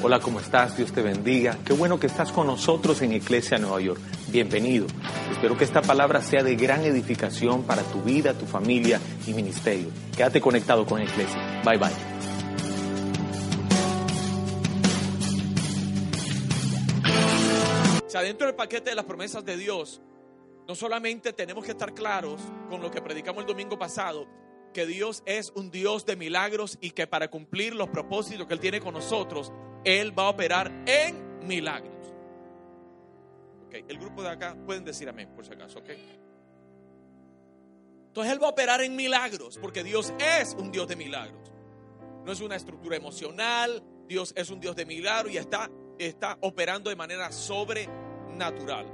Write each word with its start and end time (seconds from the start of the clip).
Hola, 0.00 0.20
¿cómo 0.20 0.38
estás? 0.38 0.76
Dios 0.76 0.92
te 0.92 1.02
bendiga. 1.02 1.58
Qué 1.64 1.72
bueno 1.72 1.98
que 1.98 2.06
estás 2.06 2.30
con 2.30 2.46
nosotros 2.46 3.02
en 3.02 3.12
Iglesia 3.12 3.58
Nueva 3.58 3.80
York. 3.80 4.00
Bienvenido. 4.28 4.86
Espero 5.32 5.56
que 5.56 5.64
esta 5.64 5.82
palabra 5.82 6.22
sea 6.22 6.44
de 6.44 6.54
gran 6.54 6.84
edificación 6.84 7.64
para 7.64 7.82
tu 7.82 8.00
vida, 8.02 8.32
tu 8.32 8.46
familia 8.46 9.00
y 9.26 9.34
ministerio. 9.34 9.88
Quédate 10.16 10.40
conectado 10.40 10.86
con 10.86 11.02
Iglesia. 11.02 11.62
Bye 11.64 11.78
bye. 11.78 11.90
O 18.06 18.10
sea, 18.10 18.22
dentro 18.22 18.46
del 18.46 18.54
paquete 18.54 18.90
de 18.90 18.96
las 18.96 19.04
promesas 19.04 19.44
de 19.44 19.56
Dios, 19.56 20.00
no 20.68 20.76
solamente 20.76 21.32
tenemos 21.32 21.64
que 21.64 21.72
estar 21.72 21.92
claros 21.92 22.40
con 22.70 22.80
lo 22.80 22.92
que 22.92 23.02
predicamos 23.02 23.40
el 23.40 23.48
domingo 23.48 23.76
pasado, 23.76 24.28
que 24.72 24.86
Dios 24.86 25.24
es 25.26 25.50
un 25.56 25.72
Dios 25.72 26.06
de 26.06 26.14
milagros 26.14 26.78
y 26.80 26.92
que 26.92 27.08
para 27.08 27.28
cumplir 27.28 27.74
los 27.74 27.88
propósitos 27.88 28.46
que 28.46 28.54
Él 28.54 28.60
tiene 28.60 28.80
con 28.80 28.94
nosotros, 28.94 29.52
Él 29.88 30.16
va 30.16 30.24
a 30.24 30.28
operar 30.28 30.70
en 30.84 31.46
milagros. 31.46 32.12
Okay, 33.68 33.86
el 33.88 33.98
grupo 33.98 34.22
de 34.22 34.28
acá 34.28 34.54
pueden 34.66 34.84
decir 34.84 35.08
amén, 35.08 35.30
por 35.34 35.46
si 35.46 35.52
acaso, 35.54 35.78
¿ok? 35.78 35.88
Entonces 38.08 38.32
Él 38.34 38.42
va 38.42 38.48
a 38.48 38.50
operar 38.50 38.82
en 38.82 38.94
milagros, 38.94 39.56
porque 39.56 39.82
Dios 39.82 40.12
es 40.18 40.54
un 40.58 40.70
Dios 40.70 40.88
de 40.88 40.96
milagros. 40.96 41.50
No 42.22 42.32
es 42.32 42.40
una 42.42 42.56
estructura 42.56 42.96
emocional, 42.96 43.82
Dios 44.06 44.34
es 44.36 44.50
un 44.50 44.60
Dios 44.60 44.76
de 44.76 44.84
milagros 44.84 45.32
y 45.32 45.38
está, 45.38 45.70
está 45.98 46.36
operando 46.42 46.90
de 46.90 46.96
manera 46.96 47.32
sobrenatural. 47.32 48.86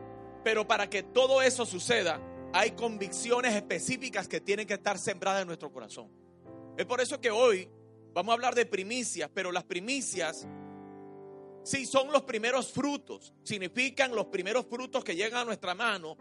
Pero 0.44 0.64
para 0.64 0.88
que 0.88 1.02
todo 1.02 1.42
eso 1.42 1.66
suceda, 1.66 2.20
hay 2.52 2.70
convicciones 2.70 3.52
específicas 3.54 4.28
que 4.28 4.40
tienen 4.40 4.64
que 4.64 4.74
estar 4.74 4.96
sembradas 4.96 5.42
en 5.42 5.48
nuestro 5.48 5.72
corazón. 5.72 6.08
Es 6.76 6.86
por 6.86 7.00
eso 7.00 7.20
que 7.20 7.32
hoy 7.32 7.68
vamos 8.12 8.30
a 8.30 8.34
hablar 8.34 8.54
de 8.54 8.64
primicias, 8.64 9.28
pero 9.34 9.50
las 9.50 9.64
primicias 9.64 10.46
sí 11.64 11.86
son 11.86 12.12
los 12.12 12.22
primeros 12.22 12.70
frutos, 12.70 13.34
significan 13.42 14.14
los 14.14 14.26
primeros 14.26 14.66
frutos 14.66 15.02
que 15.02 15.16
llegan 15.16 15.40
a 15.40 15.44
nuestra 15.44 15.74
mano 15.74 16.16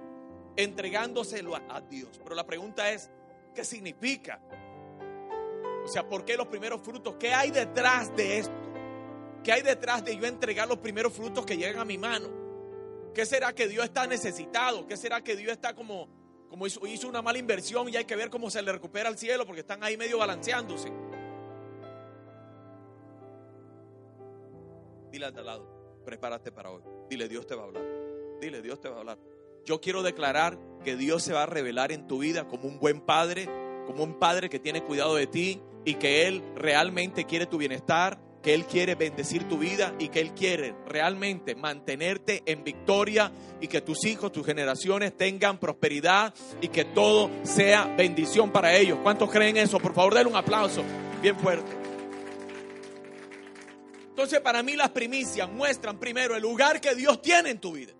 entregándoselo 0.55 1.55
a, 1.55 1.63
a 1.69 1.81
Dios. 1.81 2.19
Pero 2.23 2.36
la 2.36 2.45
pregunta 2.45 2.91
es, 2.91 3.11
¿qué 3.53 3.64
significa? 3.64 4.41
O 5.83 5.88
sea, 5.88 6.08
¿por 6.08 6.25
qué 6.25 6.38
los 6.38 6.47
primeros 6.47 6.81
frutos? 6.81 7.16
¿Qué 7.19 7.33
hay 7.33 7.52
detrás 7.52 8.16
de 8.16 8.39
esto? 8.39 8.53
¿Qué 9.44 9.52
hay 9.52 9.61
detrás 9.61 10.03
de 10.05 10.16
yo 10.16 10.25
entregar 10.25 10.67
los 10.67 10.77
primeros 10.77 11.14
frutos 11.14 11.45
que 11.45 11.58
llegan 11.58 11.81
a 11.81 11.86
mi 11.86 11.97
mano? 11.97 12.30
¿Qué 13.14 13.25
será 13.25 13.53
que 13.53 13.67
Dios 13.67 13.83
está 13.83 14.08
necesitado? 14.08 14.88
¿Qué 14.88 14.95
será 14.95 15.21
que 15.21 15.36
Dios 15.36 15.52
está 15.52 15.75
como, 15.75 16.08
como 16.49 16.66
hizo, 16.66 16.88
hizo 16.88 17.08
una 17.09 17.21
mala 17.21 17.38
inversión 17.38 17.89
y 17.89 17.97
hay 17.97 18.05
que 18.05 18.16
ver 18.16 18.30
cómo 18.30 18.49
se 18.49 18.61
le 18.61 18.71
recupera 18.71 19.09
al 19.09 19.17
cielo 19.17 19.45
porque 19.45 19.61
están 19.61 19.83
ahí 19.83 19.97
medio 19.97 20.17
balanceándose? 20.17 20.91
Dile 25.14 25.28
al 25.28 25.33
de 25.36 25.44
lado, 25.44 26.02
prepárate 26.03 26.52
para 26.52 26.72
hoy. 26.72 26.81
Dile, 27.08 27.30
Dios 27.30 27.45
te 27.45 27.53
va 27.53 27.61
a 27.61 27.66
hablar. 27.66 27.83
Dile, 28.42 28.64
Dios 28.64 28.81
te 28.81 28.89
va 28.89 28.95
a 28.95 29.00
hablar. 29.02 29.20
Yo 29.64 29.80
quiero 29.80 30.02
declarar 30.02 30.58
que 30.83 30.95
Dios 30.95 31.22
se 31.22 31.33
va 31.33 31.44
a 31.44 31.45
revelar 31.45 31.92
en 31.92 32.08
tu 32.08 32.17
vida 32.17 32.47
como 32.47 32.67
un 32.67 32.80
buen 32.80 33.00
padre, 33.00 33.47
como 33.86 34.03
un 34.03 34.17
padre 34.17 34.50
que 34.50 34.58
tiene 34.58 34.81
cuidado 34.81 35.14
de 35.14 35.28
ti 35.28 35.61
y 35.86 35.94
que 35.94 36.25
Él 36.25 36.42
realmente 36.55 37.25
quiere 37.25 37.45
tu 37.45 37.59
bienestar, 37.59 38.20
que 38.42 38.55
Él 38.55 38.66
quiere 38.66 38.95
bendecir 38.95 39.47
tu 39.47 39.59
vida 39.59 39.94
y 40.00 40.09
que 40.09 40.20
Él 40.20 40.33
quiere 40.33 40.73
realmente 40.88 41.53
mantenerte 41.53 42.42
en 42.48 42.64
victoria 42.64 43.31
y 43.61 43.67
que 43.67 43.81
tus 43.81 44.05
hijos, 44.05 44.31
tus 44.31 44.44
generaciones 44.44 45.16
tengan 45.16 45.59
prosperidad 45.59 46.33
y 46.59 46.70
que 46.70 46.86
todo 46.86 47.30
sea 47.44 47.86
bendición 47.95 48.52
para 48.52 48.75
ellos. 48.75 48.98
¿Cuántos 49.03 49.30
creen 49.30 49.58
eso? 49.58 49.77
Por 49.77 49.94
favor, 49.94 50.16
denle 50.16 50.31
un 50.31 50.38
aplauso 50.38 50.81
bien 51.22 51.38
fuerte. 51.38 51.83
Entonces, 54.14 54.42
para 54.42 54.61
mí 54.61 54.75
las 54.75 54.92
primicias 54.92 55.49
muestran 55.49 55.99
primero 55.99 56.36
el 56.36 56.43
lugar 56.43 56.80
que 56.80 56.93
Dios 56.93 57.20
tiene 57.20 57.49
en 57.49 57.60
tu 57.60 57.71
vida. 57.71 57.93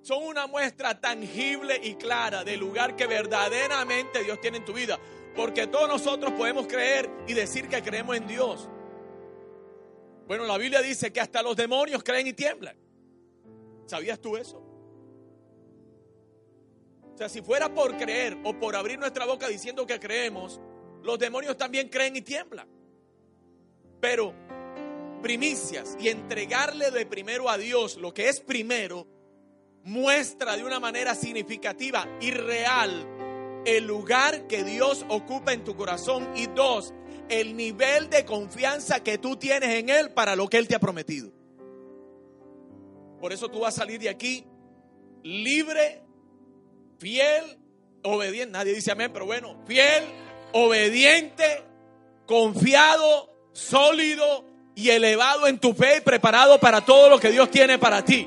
Son 0.00 0.22
una 0.22 0.46
muestra 0.46 1.00
tangible 1.00 1.80
y 1.82 1.96
clara 1.96 2.44
del 2.44 2.60
lugar 2.60 2.94
que 2.94 3.08
verdaderamente 3.08 4.22
Dios 4.22 4.40
tiene 4.40 4.58
en 4.58 4.64
tu 4.64 4.72
vida. 4.72 4.96
Porque 5.34 5.66
todos 5.66 5.88
nosotros 5.88 6.32
podemos 6.34 6.68
creer 6.68 7.10
y 7.26 7.32
decir 7.32 7.68
que 7.68 7.82
creemos 7.82 8.16
en 8.16 8.28
Dios. 8.28 8.68
Bueno, 10.28 10.44
la 10.44 10.56
Biblia 10.56 10.82
dice 10.82 11.12
que 11.12 11.20
hasta 11.20 11.42
los 11.42 11.56
demonios 11.56 12.04
creen 12.04 12.28
y 12.28 12.32
tiemblan. 12.32 12.76
¿Sabías 13.86 14.20
tú 14.20 14.36
eso? 14.36 14.62
O 17.12 17.16
sea, 17.18 17.28
si 17.28 17.42
fuera 17.42 17.74
por 17.74 17.96
creer 17.96 18.38
o 18.44 18.56
por 18.56 18.76
abrir 18.76 19.00
nuestra 19.00 19.26
boca 19.26 19.48
diciendo 19.48 19.84
que 19.84 19.98
creemos, 19.98 20.60
los 21.02 21.18
demonios 21.18 21.56
también 21.56 21.88
creen 21.88 22.16
y 22.16 22.22
tiemblan. 22.22 22.68
Pero 24.00 24.34
primicias 25.22 25.96
y 26.00 26.08
entregarle 26.08 26.90
de 26.90 27.06
primero 27.06 27.50
a 27.50 27.58
Dios 27.58 27.96
lo 27.96 28.14
que 28.14 28.28
es 28.28 28.40
primero 28.40 29.06
muestra 29.84 30.56
de 30.56 30.64
una 30.64 30.80
manera 30.80 31.14
significativa 31.14 32.06
y 32.20 32.30
real 32.30 33.06
el 33.64 33.86
lugar 33.86 34.46
que 34.46 34.64
Dios 34.64 35.04
ocupa 35.08 35.52
en 35.52 35.64
tu 35.64 35.76
corazón 35.76 36.28
y 36.34 36.46
dos, 36.46 36.94
el 37.28 37.56
nivel 37.56 38.08
de 38.08 38.24
confianza 38.24 39.02
que 39.02 39.18
tú 39.18 39.36
tienes 39.36 39.70
en 39.70 39.90
Él 39.90 40.10
para 40.10 40.34
lo 40.36 40.48
que 40.48 40.58
Él 40.58 40.66
te 40.66 40.74
ha 40.74 40.80
prometido. 40.80 41.30
Por 43.20 43.32
eso 43.32 43.48
tú 43.48 43.60
vas 43.60 43.74
a 43.74 43.80
salir 43.82 44.00
de 44.00 44.08
aquí 44.08 44.46
libre, 45.22 46.02
fiel, 46.98 47.58
obediente. 48.02 48.52
Nadie 48.52 48.74
dice 48.74 48.92
amén, 48.92 49.10
pero 49.12 49.26
bueno, 49.26 49.62
fiel, 49.66 50.04
obediente, 50.52 51.64
confiado, 52.26 53.30
sólido 53.52 54.44
y 54.74 54.90
elevado 54.90 55.46
en 55.46 55.58
tu 55.58 55.74
fe 55.74 55.98
y 55.98 56.00
preparado 56.00 56.58
para 56.58 56.80
todo 56.80 57.08
lo 57.08 57.18
que 57.18 57.30
Dios 57.30 57.50
tiene 57.50 57.78
para 57.78 58.04
ti. 58.04 58.26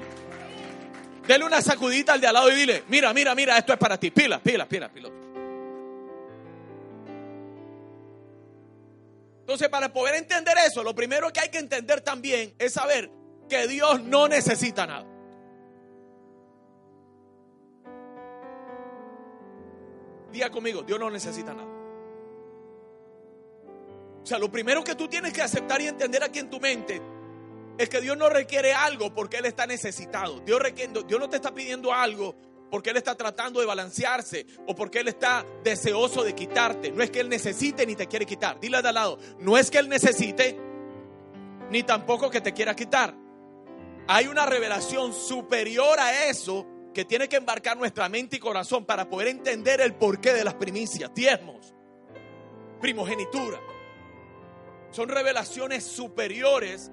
Dele 1.27 1.45
una 1.45 1.61
sacudita 1.61 2.13
al 2.13 2.21
de 2.21 2.27
al 2.27 2.33
lado 2.33 2.51
y 2.51 2.55
dile, 2.55 2.83
mira, 2.89 3.13
mira, 3.13 3.33
mira, 3.33 3.57
esto 3.57 3.71
es 3.73 3.79
para 3.79 3.97
ti. 3.97 4.11
Pila, 4.11 4.39
pila, 4.39 4.67
pila, 4.67 4.89
piloto. 4.89 5.15
Entonces, 9.39 9.69
para 9.69 9.91
poder 9.91 10.15
entender 10.15 10.55
eso, 10.65 10.83
lo 10.83 10.95
primero 10.95 11.31
que 11.31 11.39
hay 11.39 11.49
que 11.49 11.59
entender 11.59 12.01
también 12.01 12.53
es 12.59 12.73
saber 12.73 13.09
que 13.49 13.67
Dios 13.67 14.01
no 14.01 14.27
necesita 14.27 14.85
nada. 14.87 15.05
Diga 20.31 20.49
conmigo, 20.49 20.81
Dios 20.81 20.99
no 20.99 21.09
necesita 21.09 21.53
nada. 21.53 21.72
O 24.23 24.25
sea, 24.25 24.39
lo 24.39 24.49
primero 24.49 24.83
que 24.83 24.95
tú 24.95 25.07
tienes 25.09 25.33
que 25.33 25.41
aceptar 25.41 25.81
y 25.81 25.87
entender 25.87 26.23
aquí 26.23 26.39
en 26.39 26.49
tu 26.49 26.59
mente 26.59 27.01
es 27.77 27.89
que 27.89 27.99
Dios 27.99 28.15
no 28.17 28.29
requiere 28.29 28.73
algo 28.73 29.13
porque 29.13 29.37
Él 29.37 29.45
está 29.45 29.67
necesitado. 29.67 30.39
Dios, 30.39 30.59
requiere, 30.61 30.93
Dios 31.05 31.19
no 31.19 31.29
te 31.29 31.35
está 31.35 31.53
pidiendo 31.53 31.93
algo 31.93 32.35
porque 32.71 32.91
Él 32.91 32.97
está 32.97 33.15
tratando 33.15 33.59
de 33.59 33.65
balancearse 33.65 34.45
o 34.65 34.73
porque 34.73 34.99
Él 34.99 35.09
está 35.09 35.45
deseoso 35.63 36.23
de 36.23 36.33
quitarte. 36.33 36.91
No 36.91 37.03
es 37.03 37.11
que 37.11 37.19
Él 37.19 37.29
necesite 37.29 37.85
ni 37.85 37.95
te 37.95 38.07
quiere 38.07 38.25
quitar. 38.25 38.59
Dile 38.59 38.81
de 38.81 38.87
al 38.87 38.95
lado, 38.95 39.19
no 39.39 39.57
es 39.57 39.69
que 39.69 39.79
Él 39.79 39.89
necesite 39.89 40.57
ni 41.69 41.83
tampoco 41.83 42.29
que 42.29 42.41
te 42.41 42.53
quiera 42.53 42.75
quitar. 42.75 43.15
Hay 44.07 44.27
una 44.27 44.45
revelación 44.45 45.13
superior 45.13 45.99
a 45.99 46.25
eso 46.27 46.65
que 46.93 47.05
tiene 47.05 47.27
que 47.27 47.37
embarcar 47.37 47.75
nuestra 47.75 48.07
mente 48.07 48.37
y 48.37 48.39
corazón 48.39 48.85
para 48.85 49.09
poder 49.09 49.29
entender 49.29 49.81
el 49.81 49.95
porqué 49.95 50.33
de 50.33 50.43
las 50.43 50.53
primicias, 50.53 51.11
diezmos, 51.13 51.73
primogenitura. 52.79 53.72
Son 54.93 55.09
revelaciones 55.09 55.83
superiores 55.83 56.91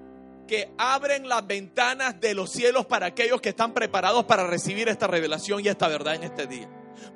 que 0.48 0.72
abren 0.78 1.28
las 1.28 1.46
ventanas 1.46 2.18
de 2.18 2.32
los 2.32 2.50
cielos 2.50 2.86
para 2.86 3.06
aquellos 3.06 3.42
que 3.42 3.50
están 3.50 3.74
preparados 3.74 4.24
para 4.24 4.46
recibir 4.46 4.88
esta 4.88 5.06
revelación 5.06 5.62
y 5.62 5.68
esta 5.68 5.86
verdad 5.86 6.14
en 6.14 6.22
este 6.24 6.47
día. 6.47 6.68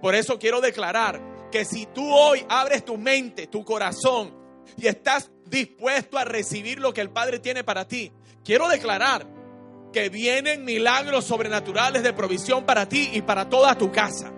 Por 0.02 0.14
eso 0.14 0.38
quiero 0.38 0.60
declarar 0.60 1.48
que 1.50 1.64
si 1.64 1.86
tú 1.86 2.12
hoy 2.12 2.44
abres 2.50 2.84
tu 2.84 2.98
mente, 2.98 3.46
tu 3.46 3.64
corazón 3.64 4.36
y 4.76 4.86
estás 4.86 5.30
dispuesto 5.46 6.18
a 6.18 6.24
recibir 6.24 6.78
lo 6.78 6.92
que 6.92 7.00
el 7.00 7.08
Padre 7.08 7.38
tiene 7.38 7.64
para 7.64 7.88
ti, 7.88 8.12
quiero 8.44 8.68
declarar 8.68 9.26
que 9.90 10.10
vienen 10.10 10.66
milagros 10.66 11.24
sobrenaturales 11.24 12.02
de 12.02 12.12
provisión 12.12 12.66
para 12.66 12.86
ti 12.90 13.08
y 13.14 13.22
para 13.22 13.48
toda 13.48 13.78
tu 13.78 13.90
casa. 13.90 14.33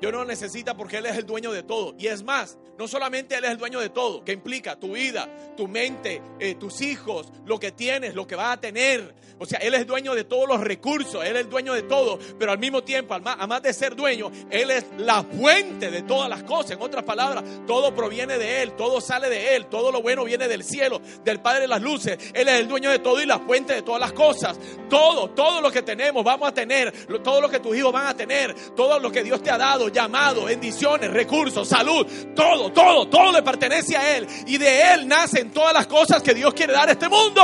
Dios 0.00 0.12
no 0.12 0.24
necesita 0.24 0.76
porque 0.76 0.98
Él 0.98 1.06
es 1.06 1.16
el 1.16 1.26
dueño 1.26 1.50
de 1.50 1.62
todo. 1.62 1.94
Y 1.98 2.06
es 2.06 2.22
más, 2.22 2.56
no 2.78 2.86
solamente 2.86 3.36
Él 3.36 3.44
es 3.44 3.50
el 3.50 3.58
dueño 3.58 3.80
de 3.80 3.88
todo, 3.88 4.24
que 4.24 4.32
implica 4.32 4.76
tu 4.76 4.92
vida, 4.92 5.28
tu 5.56 5.66
mente, 5.66 6.22
eh, 6.38 6.54
tus 6.54 6.80
hijos, 6.80 7.32
lo 7.46 7.58
que 7.58 7.72
tienes, 7.72 8.14
lo 8.14 8.26
que 8.26 8.36
vas 8.36 8.56
a 8.56 8.60
tener. 8.60 9.14
O 9.40 9.46
sea, 9.46 9.58
Él 9.60 9.74
es 9.74 9.86
dueño 9.86 10.14
de 10.14 10.24
todos 10.24 10.48
los 10.48 10.60
recursos, 10.60 11.24
Él 11.24 11.36
es 11.36 11.42
el 11.42 11.50
dueño 11.50 11.74
de 11.74 11.82
todo. 11.82 12.18
Pero 12.38 12.52
al 12.52 12.58
mismo 12.58 12.84
tiempo, 12.84 13.14
además 13.14 13.62
de 13.62 13.72
ser 13.72 13.96
dueño, 13.96 14.30
Él 14.50 14.70
es 14.70 14.86
la 14.98 15.24
fuente 15.24 15.90
de 15.90 16.02
todas 16.02 16.28
las 16.28 16.44
cosas. 16.44 16.72
En 16.72 16.82
otras 16.82 17.04
palabras, 17.04 17.44
todo 17.66 17.94
proviene 17.94 18.38
de 18.38 18.62
Él, 18.62 18.72
todo 18.76 19.00
sale 19.00 19.28
de 19.28 19.56
Él, 19.56 19.66
todo 19.66 19.90
lo 19.90 20.00
bueno 20.00 20.24
viene 20.24 20.46
del 20.46 20.62
cielo, 20.62 21.00
del 21.24 21.40
Padre 21.40 21.62
de 21.62 21.68
las 21.68 21.82
luces. 21.82 22.16
Él 22.34 22.48
es 22.48 22.60
el 22.60 22.68
dueño 22.68 22.90
de 22.90 23.00
todo 23.00 23.20
y 23.20 23.26
la 23.26 23.40
fuente 23.40 23.74
de 23.74 23.82
todas 23.82 24.00
las 24.00 24.12
cosas. 24.12 24.58
Todo, 24.88 25.30
todo 25.30 25.60
lo 25.60 25.72
que 25.72 25.82
tenemos, 25.82 26.22
vamos 26.22 26.48
a 26.48 26.54
tener, 26.54 26.92
todo 27.22 27.40
lo 27.40 27.48
que 27.48 27.58
tus 27.58 27.76
hijos 27.76 27.92
van 27.92 28.06
a 28.06 28.16
tener, 28.16 28.54
todo 28.74 28.98
lo 28.98 29.10
que 29.10 29.22
Dios 29.22 29.42
te 29.42 29.50
ha 29.50 29.58
dado 29.58 29.88
llamado, 29.98 30.44
bendiciones, 30.44 31.10
recursos, 31.10 31.66
salud, 31.66 32.06
todo, 32.34 32.72
todo, 32.72 33.08
todo 33.08 33.32
le 33.32 33.42
pertenece 33.42 33.96
a 33.96 34.16
Él. 34.16 34.28
Y 34.46 34.56
de 34.56 34.92
Él 34.92 35.08
nacen 35.08 35.50
todas 35.50 35.74
las 35.74 35.88
cosas 35.88 36.22
que 36.22 36.34
Dios 36.34 36.54
quiere 36.54 36.72
dar 36.72 36.88
a 36.88 36.92
este 36.92 37.08
mundo. 37.08 37.42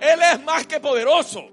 Él 0.00 0.20
es 0.32 0.42
más 0.44 0.66
que 0.66 0.80
poderoso. 0.80 1.46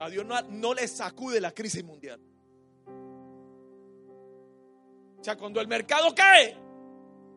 A 0.00 0.10
Dios 0.10 0.26
no, 0.26 0.42
no 0.42 0.74
le 0.74 0.88
sacude 0.88 1.40
la 1.40 1.52
crisis 1.52 1.84
mundial. 1.84 2.20
O 5.20 5.24
sea, 5.24 5.36
cuando 5.36 5.60
el 5.60 5.68
mercado 5.68 6.12
cae, 6.14 6.56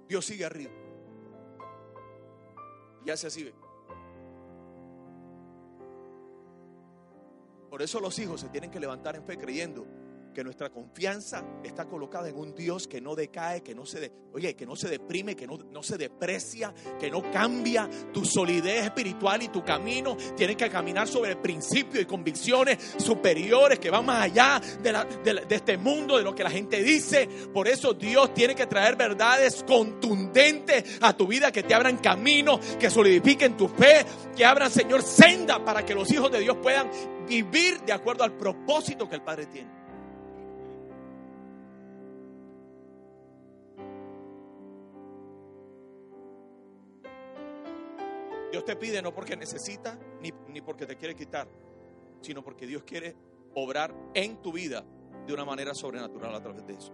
Dios 0.08 0.26
sigue 0.26 0.46
arriba. 0.46 0.72
Y 3.06 3.12
hace 3.12 3.28
así. 3.28 3.52
Por 7.80 7.86
eso 7.86 8.02
los 8.02 8.20
hijos 8.20 8.42
se 8.42 8.50
tienen 8.50 8.72
que 8.72 8.80
levantar 8.82 9.16
en 9.16 9.24
fe 9.24 9.38
creyendo 9.38 9.88
que 10.34 10.44
nuestra 10.44 10.70
confianza 10.70 11.44
está 11.64 11.86
colocada 11.86 12.30
en 12.30 12.36
un 12.36 12.54
Dios 12.54 12.88
que 12.88 13.02
no 13.02 13.16
decae, 13.16 13.62
que 13.62 13.76
no 13.76 13.86
se, 13.86 14.00
de, 14.00 14.12
oye, 14.34 14.56
que 14.56 14.66
no 14.66 14.76
se 14.76 14.90
deprime, 14.90 15.36
que 15.36 15.48
no, 15.48 15.58
no, 15.58 15.84
se 15.84 15.98
deprecia, 15.98 16.74
que 17.00 17.10
no 17.10 17.32
cambia 17.32 17.90
tu 18.14 18.26
solidez 18.26 18.86
espiritual 18.86 19.42
y 19.44 19.50
tu 19.50 19.64
camino. 19.64 20.16
Tienes 20.36 20.56
que 20.56 20.70
caminar 20.70 21.08
sobre 21.08 21.36
principios 21.36 22.04
y 22.04 22.06
convicciones 22.06 22.96
superiores 22.98 23.80
que 23.80 23.90
van 23.90 24.06
más 24.06 24.24
allá 24.24 24.62
de, 24.82 24.92
la, 24.92 25.06
de, 25.06 25.46
de 25.46 25.56
este 25.56 25.78
mundo, 25.78 26.18
de 26.18 26.24
lo 26.24 26.36
que 26.36 26.44
la 26.44 26.52
gente 26.52 26.82
dice. 26.84 27.28
Por 27.54 27.68
eso 27.68 27.94
Dios 27.94 28.34
tiene 28.34 28.56
que 28.56 28.68
traer 28.68 28.96
verdades 28.96 29.64
contundentes 29.68 31.00
a 31.02 31.16
tu 31.16 31.28
vida, 31.28 31.52
que 31.52 31.64
te 31.64 31.74
abran 31.74 31.98
camino, 31.98 32.60
que 32.80 32.90
solidifiquen 32.90 33.58
tu 33.58 33.68
fe, 33.68 34.06
que 34.36 34.46
abran, 34.46 34.72
Señor, 34.72 35.02
senda 35.02 35.64
para 35.64 35.86
que 35.86 35.96
los 35.96 36.12
hijos 36.12 36.32
de 36.32 36.40
Dios 36.40 36.58
puedan 36.62 36.90
vivir 37.28 37.80
de 37.82 37.94
acuerdo 37.94 38.24
al 38.24 38.34
propósito 38.34 39.08
que 39.08 39.16
el 39.16 39.22
Padre 39.22 39.46
tiene. 39.46 39.79
Dios 48.52 48.66
te 48.66 48.76
pide 48.76 49.02
no 49.02 49.14
porque 49.14 49.36
necesita 49.36 50.00
ni, 50.22 50.32
ni, 50.48 50.62
porque 50.62 50.86
te 50.86 50.96
quiere 50.96 51.16
quitar, 51.16 51.48
sino 52.22 52.44
porque 52.44 52.66
Dios 52.66 52.84
quiere 52.84 53.16
obrar 53.56 53.96
en 54.14 54.42
tu 54.42 54.52
vida 54.52 54.84
de 55.26 55.34
una 55.34 55.46
manera 55.46 55.74
sobrenatural 55.74 56.34
a 56.34 56.42
través 56.42 56.66
de 56.66 56.74
eso. 56.74 56.94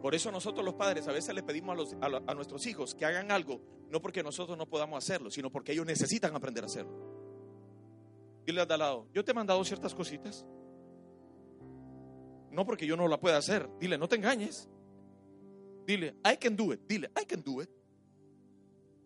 Por 0.00 0.14
eso 0.14 0.32
nosotros 0.32 0.64
los 0.64 0.74
padres 0.74 1.06
a 1.06 1.12
veces 1.12 1.34
le 1.34 1.44
pedimos 1.44 1.72
a, 1.72 1.76
los, 1.76 1.92
a, 1.94 2.30
a 2.30 2.34
nuestros 2.34 2.66
hijos 2.66 2.94
que 2.94 3.04
hagan 3.04 3.30
algo, 3.30 3.60
no 3.88 4.02
porque 4.02 4.22
nosotros 4.22 4.58
no 4.58 4.66
podamos 4.66 4.98
hacerlo, 5.02 5.30
sino 5.30 5.50
porque 5.50 5.72
ellos 5.72 5.86
necesitan 5.86 6.34
aprender 6.34 6.64
a 6.64 6.66
hacerlo. 6.66 7.22
Dile 8.44 8.62
al 8.62 8.78
lado, 8.78 9.06
yo 9.12 9.24
te 9.24 9.30
he 9.30 9.34
mandado 9.34 9.64
ciertas 9.64 9.94
cositas. 9.94 10.44
No 12.50 12.66
porque 12.66 12.86
yo 12.86 12.96
no 12.96 13.08
la 13.08 13.18
pueda 13.18 13.38
hacer. 13.38 13.68
Dile, 13.78 13.96
no 13.96 14.08
te 14.08 14.16
engañes. 14.16 14.68
Dile, 15.86 16.16
I 16.24 16.36
can 16.36 16.56
do 16.56 16.72
it. 16.72 16.80
Dile, 16.86 17.10
I 17.20 17.24
can 17.24 17.42
do 17.42 17.62
it. 17.62 17.70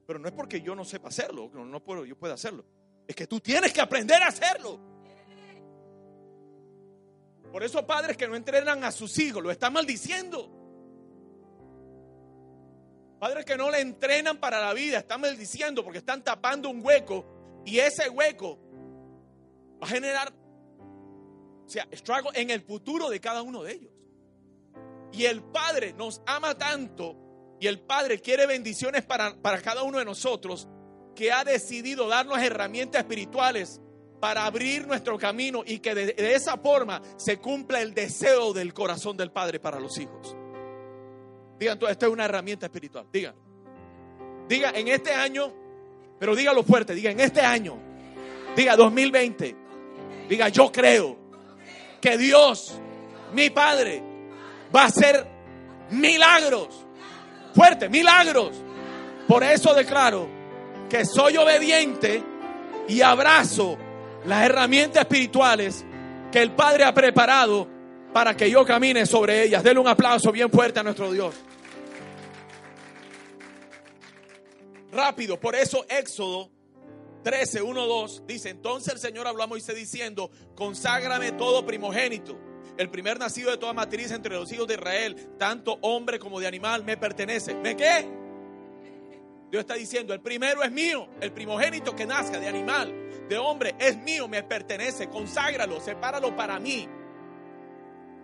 Pero 0.06 0.18
no 0.18 0.28
es 0.28 0.34
porque 0.34 0.60
yo 0.60 0.74
no 0.74 0.84
sepa 0.84 1.08
hacerlo, 1.08 1.50
no, 1.52 1.64
no 1.64 1.82
puedo, 1.82 2.04
yo 2.04 2.16
pueda 2.16 2.34
hacerlo. 2.34 2.64
Es 3.06 3.14
que 3.14 3.26
tú 3.26 3.40
tienes 3.40 3.72
que 3.72 3.80
aprender 3.80 4.22
a 4.22 4.28
hacerlo. 4.28 4.78
Por 7.50 7.62
eso 7.64 7.86
padres 7.86 8.16
que 8.16 8.28
no 8.28 8.36
entrenan 8.36 8.84
a 8.84 8.92
sus 8.92 9.18
hijos 9.18 9.42
lo 9.42 9.50
están 9.50 9.72
maldiciendo. 9.72 10.52
Padres 13.18 13.44
que 13.44 13.56
no 13.56 13.70
le 13.70 13.80
entrenan 13.80 14.38
para 14.38 14.60
la 14.60 14.74
vida 14.74 14.98
están 14.98 15.22
maldiciendo 15.22 15.82
porque 15.82 15.98
están 15.98 16.22
tapando 16.22 16.68
un 16.68 16.84
hueco 16.84 17.62
y 17.64 17.78
ese 17.78 18.08
hueco 18.10 18.58
va 19.82 19.86
a 19.86 19.90
generar, 19.90 20.32
o 20.32 21.68
sea, 21.68 21.88
estrago 21.90 22.30
en 22.34 22.50
el 22.50 22.60
futuro 22.60 23.08
de 23.08 23.20
cada 23.20 23.42
uno 23.42 23.62
de 23.62 23.72
ellos. 23.72 23.92
Y 25.12 25.24
el 25.24 25.42
Padre 25.42 25.94
nos 25.94 26.20
ama 26.26 26.56
tanto 26.58 27.25
y 27.60 27.66
el 27.66 27.80
Padre 27.80 28.20
quiere 28.20 28.46
bendiciones 28.46 29.04
para, 29.04 29.34
para 29.36 29.60
cada 29.62 29.82
uno 29.82 29.98
de 29.98 30.04
nosotros 30.04 30.68
que 31.14 31.32
ha 31.32 31.44
decidido 31.44 32.06
darnos 32.08 32.38
herramientas 32.38 33.00
espirituales 33.00 33.80
para 34.20 34.44
abrir 34.46 34.86
nuestro 34.86 35.18
camino 35.18 35.62
y 35.66 35.78
que 35.78 35.94
de, 35.94 36.14
esa 36.34 36.56
forma 36.58 37.02
se 37.16 37.38
cumpla 37.38 37.80
el 37.80 37.94
deseo 37.94 38.52
del 38.52 38.72
corazón 38.72 39.16
del 39.16 39.30
Padre 39.30 39.58
para 39.58 39.80
los 39.80 39.98
hijos. 39.98 40.36
Digan, 41.58 41.78
esto 41.88 42.06
es 42.06 42.12
una 42.12 42.26
herramienta 42.26 42.66
espiritual. 42.66 43.06
Digan, 43.12 43.34
diga 44.48 44.70
en 44.74 44.88
este 44.88 45.12
año, 45.12 45.52
pero 46.18 46.36
dígalo 46.36 46.62
fuerte, 46.62 46.94
diga 46.94 47.10
en 47.10 47.20
este 47.20 47.40
año, 47.40 47.78
diga 48.54 48.76
2020, 48.76 49.56
diga 50.28 50.48
yo 50.50 50.70
creo 50.70 51.16
que 52.00 52.18
Dios, 52.18 52.78
mi 53.32 53.50
Padre, 53.50 54.02
va 54.74 54.82
a 54.82 54.86
hacer 54.86 55.26
milagros 55.90 56.85
fuerte, 57.56 57.88
milagros. 57.88 58.52
Por 59.26 59.42
eso 59.42 59.74
declaro 59.74 60.28
que 60.88 61.04
soy 61.04 61.38
obediente 61.38 62.22
y 62.86 63.00
abrazo 63.00 63.78
las 64.26 64.44
herramientas 64.44 65.02
espirituales 65.02 65.84
que 66.30 66.42
el 66.42 66.52
Padre 66.52 66.84
ha 66.84 66.92
preparado 66.92 67.66
para 68.12 68.36
que 68.36 68.50
yo 68.50 68.64
camine 68.64 69.06
sobre 69.06 69.42
ellas. 69.42 69.64
Denle 69.64 69.80
un 69.80 69.88
aplauso 69.88 70.30
bien 70.30 70.50
fuerte 70.50 70.80
a 70.80 70.82
nuestro 70.82 71.10
Dios. 71.10 71.34
Rápido, 74.92 75.40
por 75.40 75.54
eso 75.56 75.84
Éxodo 75.88 76.50
13, 77.24 77.62
1, 77.62 77.86
2 77.86 78.22
dice, 78.26 78.50
entonces 78.50 78.94
el 78.94 79.00
Señor 79.00 79.26
habló 79.26 79.42
a 79.42 79.46
Moisés 79.46 79.74
diciendo, 79.74 80.30
conságrame 80.54 81.32
todo 81.32 81.66
primogénito 81.66 82.45
el 82.78 82.90
primer 82.90 83.18
nacido 83.18 83.50
de 83.50 83.56
toda 83.56 83.72
matriz 83.72 84.10
entre 84.10 84.34
los 84.34 84.52
hijos 84.52 84.66
de 84.66 84.74
Israel, 84.74 85.30
tanto 85.38 85.78
hombre 85.80 86.18
como 86.18 86.40
de 86.40 86.46
animal, 86.46 86.84
me 86.84 86.96
pertenece. 86.96 87.54
¿Me 87.54 87.76
qué? 87.76 88.06
Dios 89.50 89.60
está 89.60 89.74
diciendo, 89.74 90.12
el 90.12 90.20
primero 90.20 90.62
es 90.62 90.72
mío, 90.72 91.08
el 91.20 91.32
primogénito 91.32 91.94
que 91.94 92.04
nazca 92.04 92.38
de 92.38 92.48
animal, 92.48 92.92
de 93.28 93.38
hombre, 93.38 93.74
es 93.78 93.96
mío, 93.96 94.28
me 94.28 94.42
pertenece, 94.42 95.08
conságralo, 95.08 95.80
sepáralo 95.80 96.34
para 96.34 96.58
mí. 96.58 96.88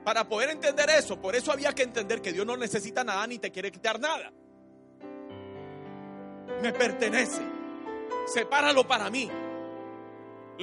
Para 0.04 0.28
poder 0.28 0.50
entender 0.50 0.90
eso, 0.90 1.20
por 1.20 1.36
eso 1.36 1.52
había 1.52 1.72
que 1.72 1.84
entender 1.84 2.20
que 2.20 2.32
Dios 2.32 2.44
no 2.44 2.56
necesita 2.56 3.04
nada 3.04 3.24
ni 3.26 3.38
te 3.38 3.52
quiere 3.52 3.70
quitar 3.70 4.00
nada. 4.00 4.32
Me 6.60 6.72
pertenece, 6.72 7.42
sepáralo 8.26 8.86
para 8.86 9.08
mí. 9.10 9.30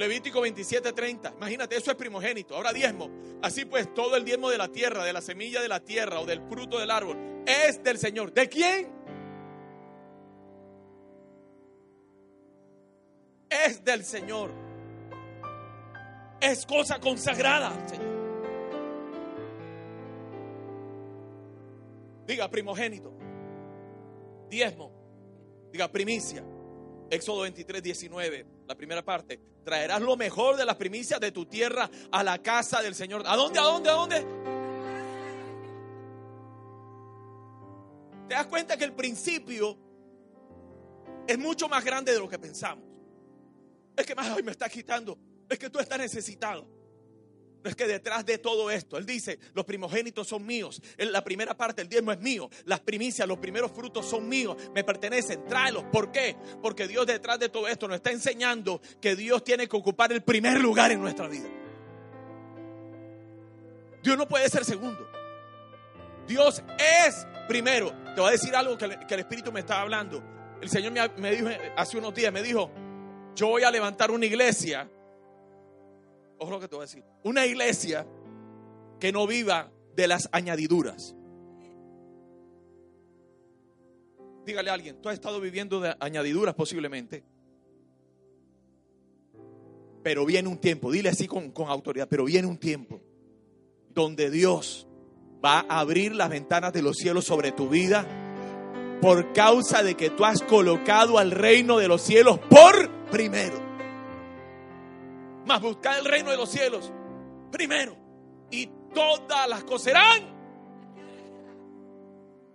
Levítico 0.00 0.40
27:30. 0.40 1.34
Imagínate, 1.36 1.76
eso 1.76 1.90
es 1.90 1.96
primogénito. 1.96 2.56
Ahora 2.56 2.72
diezmo. 2.72 3.10
Así 3.42 3.66
pues, 3.66 3.92
todo 3.92 4.16
el 4.16 4.24
diezmo 4.24 4.48
de 4.48 4.56
la 4.56 4.68
tierra, 4.68 5.04
de 5.04 5.12
la 5.12 5.20
semilla 5.20 5.60
de 5.60 5.68
la 5.68 5.80
tierra 5.80 6.20
o 6.20 6.26
del 6.26 6.40
fruto 6.48 6.78
del 6.78 6.90
árbol, 6.90 7.44
es 7.46 7.82
del 7.82 7.98
Señor. 7.98 8.32
¿De 8.32 8.48
quién? 8.48 8.88
Es 13.50 13.84
del 13.84 14.02
Señor. 14.02 14.50
Es 16.40 16.64
cosa 16.64 16.98
consagrada 16.98 17.70
Señor. 17.86 18.10
Diga 22.26 22.48
primogénito. 22.48 23.12
Diezmo. 24.48 24.92
Diga 25.70 25.92
primicia. 25.92 26.42
Éxodo 27.10 27.40
23, 27.40 27.82
19, 27.82 28.46
la 28.70 28.76
primera 28.76 29.04
parte. 29.04 29.40
Traerás 29.64 30.00
lo 30.00 30.16
mejor 30.16 30.56
de 30.56 30.64
las 30.64 30.76
primicias 30.76 31.18
de 31.18 31.32
tu 31.32 31.44
tierra 31.44 31.90
a 32.12 32.22
la 32.22 32.38
casa 32.40 32.80
del 32.80 32.94
Señor. 32.94 33.24
¿A 33.26 33.34
dónde? 33.34 33.58
¿A 33.58 33.62
dónde? 33.62 33.90
¿A 33.90 33.92
dónde? 33.94 34.26
¿Te 38.28 38.34
das 38.34 38.46
cuenta 38.46 38.76
que 38.76 38.84
el 38.84 38.92
principio 38.92 39.76
es 41.26 41.36
mucho 41.36 41.68
más 41.68 41.84
grande 41.84 42.12
de 42.12 42.20
lo 42.20 42.28
que 42.28 42.38
pensamos? 42.38 42.84
Es 43.96 44.06
que 44.06 44.14
más 44.14 44.30
hoy 44.36 44.44
me 44.44 44.52
está 44.52 44.68
quitando. 44.68 45.18
Es 45.48 45.58
que 45.58 45.68
tú 45.68 45.80
estás 45.80 45.98
necesitado. 45.98 46.64
No 47.62 47.68
es 47.68 47.76
que 47.76 47.86
detrás 47.86 48.24
de 48.24 48.38
todo 48.38 48.70
esto, 48.70 48.96
Él 48.96 49.04
dice, 49.04 49.38
los 49.52 49.66
primogénitos 49.66 50.26
son 50.26 50.46
míos. 50.46 50.80
La 50.96 51.22
primera 51.22 51.56
parte, 51.56 51.82
el 51.82 51.88
diezmo 51.88 52.12
es 52.12 52.20
mío. 52.20 52.48
Las 52.64 52.80
primicias, 52.80 53.28
los 53.28 53.38
primeros 53.38 53.70
frutos 53.72 54.06
son 54.06 54.28
míos. 54.28 54.56
Me 54.74 54.82
pertenecen. 54.82 55.44
Tráelos. 55.46 55.84
¿Por 55.92 56.10
qué? 56.10 56.36
Porque 56.62 56.88
Dios 56.88 57.06
detrás 57.06 57.38
de 57.38 57.50
todo 57.50 57.68
esto 57.68 57.86
nos 57.86 57.96
está 57.96 58.10
enseñando 58.10 58.80
que 59.00 59.14
Dios 59.14 59.44
tiene 59.44 59.68
que 59.68 59.76
ocupar 59.76 60.10
el 60.12 60.22
primer 60.22 60.58
lugar 60.60 60.90
en 60.90 61.00
nuestra 61.00 61.28
vida. 61.28 61.48
Dios 64.02 64.16
no 64.16 64.26
puede 64.26 64.48
ser 64.48 64.64
segundo. 64.64 65.06
Dios 66.26 66.62
es 67.06 67.26
primero. 67.46 67.92
Te 68.14 68.20
voy 68.20 68.28
a 68.28 68.32
decir 68.32 68.54
algo 68.54 68.78
que, 68.78 68.86
el 68.86 69.20
Espíritu 69.20 69.52
me 69.52 69.60
estaba 69.60 69.82
hablando. 69.82 70.22
El 70.62 70.70
Señor 70.70 70.92
me, 70.92 71.08
me 71.18 71.30
dijo 71.32 71.48
hace 71.76 71.98
unos 71.98 72.14
días, 72.14 72.32
me 72.32 72.42
dijo, 72.42 72.70
yo 73.34 73.48
voy 73.48 73.64
a 73.64 73.70
levantar 73.70 74.10
una 74.10 74.24
iglesia 74.24 74.88
ojo 76.40 76.50
lo 76.50 76.60
que 76.60 76.68
te 76.68 76.74
voy 76.74 76.82
a 76.82 76.86
decir, 76.86 77.04
una 77.22 77.46
iglesia 77.46 78.06
que 78.98 79.12
no 79.12 79.26
viva 79.26 79.70
de 79.94 80.08
las 80.08 80.28
añadiduras. 80.32 81.14
Dígale 84.44 84.70
a 84.70 84.74
alguien, 84.74 85.00
tú 85.00 85.08
has 85.08 85.14
estado 85.14 85.40
viviendo 85.40 85.80
de 85.80 85.94
añadiduras 86.00 86.54
posiblemente. 86.54 87.22
Pero 90.02 90.24
viene 90.24 90.48
un 90.48 90.58
tiempo, 90.58 90.90
dile 90.90 91.10
así 91.10 91.26
con, 91.26 91.50
con 91.50 91.68
autoridad, 91.68 92.08
pero 92.08 92.24
viene 92.24 92.48
un 92.48 92.56
tiempo 92.56 93.00
donde 93.90 94.30
Dios 94.30 94.88
va 95.44 95.66
a 95.68 95.80
abrir 95.80 96.14
las 96.14 96.30
ventanas 96.30 96.72
de 96.72 96.80
los 96.80 96.96
cielos 96.96 97.26
sobre 97.26 97.52
tu 97.52 97.68
vida 97.68 98.06
por 99.02 99.32
causa 99.34 99.82
de 99.82 99.94
que 99.94 100.08
tú 100.10 100.24
has 100.24 100.42
colocado 100.42 101.18
al 101.18 101.30
reino 101.32 101.78
de 101.78 101.88
los 101.88 102.00
cielos 102.00 102.38
por 102.38 102.90
primero. 103.10 103.69
Más 105.46 105.60
buscar 105.60 105.98
el 105.98 106.04
reino 106.04 106.30
de 106.30 106.36
los 106.36 106.48
cielos 106.48 106.92
primero. 107.50 107.96
Y 108.50 108.66
todas 108.94 109.48
las 109.48 109.64
cosas 109.64 109.82
serán. 109.82 110.40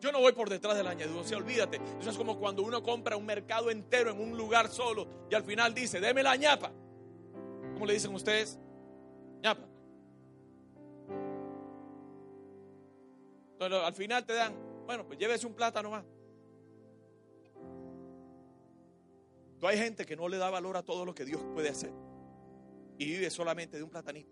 Yo 0.02 0.12
no 0.12 0.20
voy 0.20 0.34
por 0.34 0.50
detrás 0.50 0.78
de 0.78 0.84
la 0.84 0.96
sea, 1.24 1.38
olvídate. 1.38 1.82
Eso 2.00 2.10
es 2.10 2.18
como 2.18 2.38
cuando 2.38 2.64
uno 2.64 2.84
compra 2.84 3.16
un 3.16 3.26
mercado 3.26 3.72
entero 3.72 4.12
en 4.12 4.20
un 4.20 4.38
lugar 4.38 4.70
solo 4.70 5.08
y 5.30 5.36
al 5.36 5.44
final 5.44 5.74
dice, 5.74 6.00
deme 6.00 6.22
la 6.22 6.36
ñapa. 6.36 6.72
¿Cómo 7.74 7.86
le 7.86 7.94
dicen 7.94 8.14
ustedes? 8.14 8.60
ñapa. 9.42 9.68
Entonces, 13.54 13.80
al 13.84 13.94
final 13.94 14.26
te 14.26 14.34
dan, 14.34 14.54
bueno, 14.86 15.06
pues 15.06 15.18
llévese 15.18 15.48
un 15.48 15.54
plátano 15.54 15.90
más. 15.90 16.04
Tú 19.60 19.68
hay 19.68 19.78
gente 19.78 20.06
que 20.06 20.16
no 20.16 20.28
le 20.28 20.38
da 20.38 20.50
valor 20.50 20.78
a 20.78 20.84
todo 20.84 21.06
lo 21.06 21.16
que 21.16 21.26
Dios 21.26 21.42
puede 21.54 21.70
hacer 21.70 21.92
y 22.98 23.06
vive 23.06 23.30
solamente 23.30 23.78
de 23.78 23.84
un 23.84 23.90
platanito. 23.90 24.32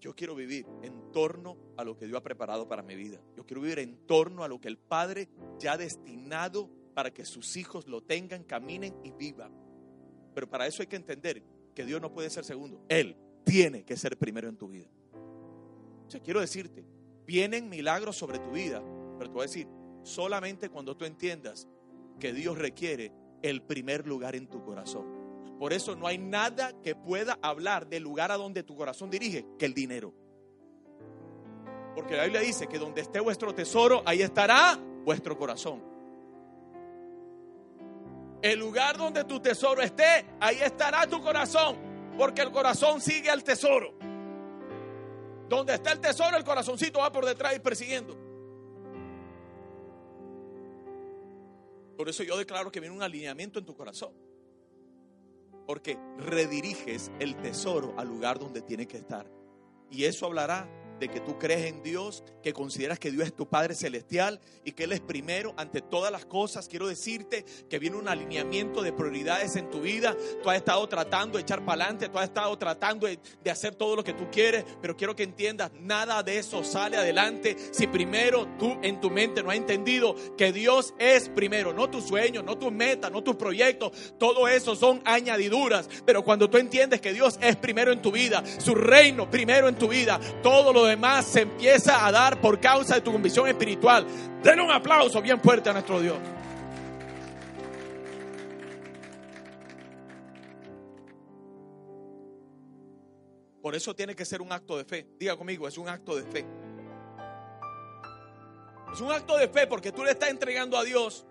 Yo 0.00 0.14
quiero 0.14 0.34
vivir 0.34 0.66
en 0.82 1.10
torno 1.10 1.56
a 1.76 1.82
lo 1.82 1.96
que 1.96 2.06
Dios 2.06 2.18
ha 2.18 2.22
preparado 2.22 2.68
para 2.68 2.82
mi 2.82 2.94
vida. 2.94 3.20
Yo 3.36 3.44
quiero 3.44 3.62
vivir 3.62 3.80
en 3.80 4.06
torno 4.06 4.44
a 4.44 4.48
lo 4.48 4.60
que 4.60 4.68
el 4.68 4.78
Padre 4.78 5.28
ya 5.58 5.72
ha 5.72 5.78
destinado 5.78 6.70
para 6.94 7.12
que 7.12 7.24
sus 7.24 7.56
hijos 7.56 7.88
lo 7.88 8.02
tengan, 8.02 8.44
caminen 8.44 8.94
y 9.02 9.10
vivan. 9.10 9.52
Pero 10.34 10.48
para 10.48 10.66
eso 10.66 10.82
hay 10.82 10.86
que 10.86 10.96
entender 10.96 11.42
que 11.74 11.84
Dios 11.84 12.00
no 12.00 12.12
puede 12.12 12.30
ser 12.30 12.44
segundo. 12.44 12.84
Él 12.88 13.16
tiene 13.44 13.84
que 13.84 13.96
ser 13.96 14.16
primero 14.16 14.48
en 14.48 14.56
tu 14.56 14.68
vida. 14.68 14.88
O 16.06 16.10
sea, 16.10 16.20
quiero 16.20 16.40
decirte, 16.40 16.84
vienen 17.26 17.68
milagros 17.68 18.16
sobre 18.16 18.38
tu 18.38 18.50
vida, 18.50 18.82
pero 19.18 19.30
te 19.30 19.34
voy 19.34 19.42
a 19.42 19.46
decir, 19.46 19.66
solamente 20.02 20.68
cuando 20.68 20.96
tú 20.96 21.04
entiendas 21.04 21.66
que 22.20 22.32
Dios 22.32 22.56
requiere 22.56 23.12
el 23.42 23.62
primer 23.62 24.06
lugar 24.06 24.36
en 24.36 24.48
tu 24.48 24.62
corazón. 24.62 25.06
Por 25.58 25.72
eso 25.72 25.96
no 25.96 26.06
hay 26.06 26.18
nada 26.18 26.72
que 26.82 26.94
pueda 26.94 27.38
hablar 27.40 27.88
del 27.88 28.02
lugar 28.02 28.30
a 28.30 28.36
donde 28.36 28.62
tu 28.62 28.76
corazón 28.76 29.10
dirige 29.10 29.46
que 29.58 29.64
el 29.64 29.74
dinero. 29.74 30.12
Porque 31.94 32.14
la 32.14 32.24
Biblia 32.24 32.42
dice 32.42 32.66
que 32.66 32.78
donde 32.78 33.00
esté 33.00 33.20
vuestro 33.20 33.54
tesoro, 33.54 34.02
ahí 34.04 34.20
estará 34.20 34.78
vuestro 35.04 35.38
corazón. 35.38 35.82
El 38.42 38.58
lugar 38.58 38.98
donde 38.98 39.24
tu 39.24 39.40
tesoro 39.40 39.80
esté, 39.80 40.26
ahí 40.38 40.58
estará 40.60 41.06
tu 41.06 41.22
corazón. 41.22 41.76
Porque 42.18 42.42
el 42.42 42.50
corazón 42.50 43.00
sigue 43.00 43.30
al 43.30 43.42
tesoro. 43.42 43.94
Donde 45.48 45.74
está 45.74 45.92
el 45.92 46.00
tesoro, 46.00 46.36
el 46.36 46.44
corazoncito 46.44 46.98
va 46.98 47.10
por 47.10 47.24
detrás 47.24 47.56
y 47.56 47.60
persiguiendo. 47.60 48.25
Por 51.96 52.08
eso 52.08 52.22
yo 52.22 52.36
declaro 52.36 52.70
que 52.70 52.80
viene 52.80 52.94
un 52.94 53.02
alineamiento 53.02 53.58
en 53.58 53.64
tu 53.64 53.74
corazón. 53.74 54.12
Porque 55.66 55.98
rediriges 56.18 57.10
el 57.18 57.36
tesoro 57.36 57.94
al 57.98 58.08
lugar 58.08 58.38
donde 58.38 58.62
tiene 58.62 58.86
que 58.86 58.98
estar. 58.98 59.30
Y 59.90 60.04
eso 60.04 60.26
hablará 60.26 60.68
de 60.98 61.08
que 61.08 61.20
tú 61.20 61.38
crees 61.38 61.66
en 61.66 61.82
Dios, 61.82 62.24
que 62.42 62.52
consideras 62.52 62.98
que 62.98 63.10
Dios 63.10 63.24
es 63.24 63.34
tu 63.34 63.48
Padre 63.48 63.74
Celestial 63.74 64.40
y 64.64 64.72
que 64.72 64.84
Él 64.84 64.92
es 64.92 65.00
primero 65.00 65.54
ante 65.56 65.82
todas 65.82 66.10
las 66.10 66.26
cosas. 66.26 66.68
Quiero 66.68 66.86
decirte 66.86 67.44
que 67.68 67.78
viene 67.78 67.96
un 67.96 68.08
alineamiento 68.08 68.82
de 68.82 68.92
prioridades 68.92 69.56
en 69.56 69.70
tu 69.70 69.80
vida. 69.80 70.16
Tú 70.42 70.50
has 70.50 70.56
estado 70.56 70.86
tratando 70.88 71.38
de 71.38 71.42
echar 71.42 71.64
para 71.64 71.84
adelante, 71.84 72.08
tú 72.08 72.18
has 72.18 72.24
estado 72.24 72.56
tratando 72.58 73.06
de, 73.06 73.18
hacer 73.50 73.74
todo 73.74 73.96
lo 73.96 74.04
que 74.04 74.12
tú 74.12 74.28
quieres, 74.30 74.64
pero 74.82 74.96
quiero 74.96 75.14
que 75.14 75.22
entiendas, 75.22 75.70
nada 75.80 76.22
de 76.22 76.38
eso 76.38 76.64
sale 76.64 76.96
adelante 76.96 77.56
si 77.70 77.86
primero 77.86 78.46
tú 78.58 78.78
en 78.82 79.00
tu 79.00 79.08
mente 79.08 79.42
no 79.42 79.50
has 79.50 79.56
entendido 79.56 80.14
que 80.36 80.52
Dios 80.52 80.94
es 80.98 81.28
primero, 81.28 81.72
no 81.72 81.88
tus 81.88 82.04
sueños, 82.04 82.44
no 82.44 82.58
tus 82.58 82.72
metas, 82.72 83.10
no 83.10 83.22
tus 83.22 83.36
proyectos, 83.36 83.92
todo 84.18 84.48
eso 84.48 84.74
son 84.74 85.00
añadiduras, 85.04 85.88
pero 86.04 86.24
cuando 86.24 86.50
tú 86.50 86.58
entiendes 86.58 87.00
que 87.00 87.12
Dios 87.12 87.38
es 87.40 87.56
primero 87.56 87.92
en 87.92 88.02
tu 88.02 88.12
vida, 88.12 88.42
su 88.58 88.74
reino 88.74 89.30
primero 89.30 89.68
en 89.68 89.76
tu 89.76 89.88
vida, 89.88 90.20
todo 90.42 90.72
lo 90.72 90.85
demás 90.86 91.26
se 91.26 91.42
empieza 91.42 92.06
a 92.06 92.10
dar 92.10 92.40
por 92.40 92.60
causa 92.60 92.94
de 92.94 93.00
tu 93.00 93.12
convicción 93.12 93.46
espiritual. 93.48 94.06
Den 94.42 94.60
un 94.60 94.70
aplauso 94.70 95.20
bien 95.20 95.40
fuerte 95.40 95.70
a 95.70 95.72
nuestro 95.72 96.00
Dios. 96.00 96.18
Por 103.60 103.74
eso 103.74 103.94
tiene 103.96 104.14
que 104.14 104.24
ser 104.24 104.40
un 104.40 104.52
acto 104.52 104.78
de 104.78 104.84
fe. 104.84 105.08
Diga 105.18 105.36
conmigo, 105.36 105.66
es 105.66 105.76
un 105.76 105.88
acto 105.88 106.14
de 106.14 106.22
fe. 106.22 106.46
Es 108.92 109.00
un 109.00 109.10
acto 109.10 109.36
de 109.36 109.48
fe 109.48 109.66
porque 109.66 109.90
tú 109.90 110.04
le 110.04 110.12
estás 110.12 110.30
entregando 110.30 110.78
a 110.78 110.84
Dios 110.84 111.26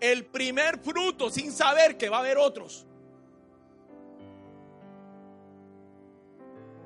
el 0.00 0.24
primer 0.24 0.78
fruto 0.78 1.30
sin 1.30 1.52
saber 1.52 1.96
que 1.96 2.08
va 2.08 2.16
a 2.16 2.20
haber 2.20 2.38
otros. 2.38 2.86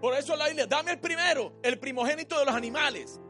Por 0.01 0.15
eso 0.15 0.37
la 0.37 0.47
Biblia, 0.47 0.67
dame 0.67 0.93
el 0.93 1.01
primero, 1.01 1.55
el 1.63 1.79
primogénito 1.79 2.39
de 2.39 2.45
los 2.45 2.55
animales. 2.55 3.21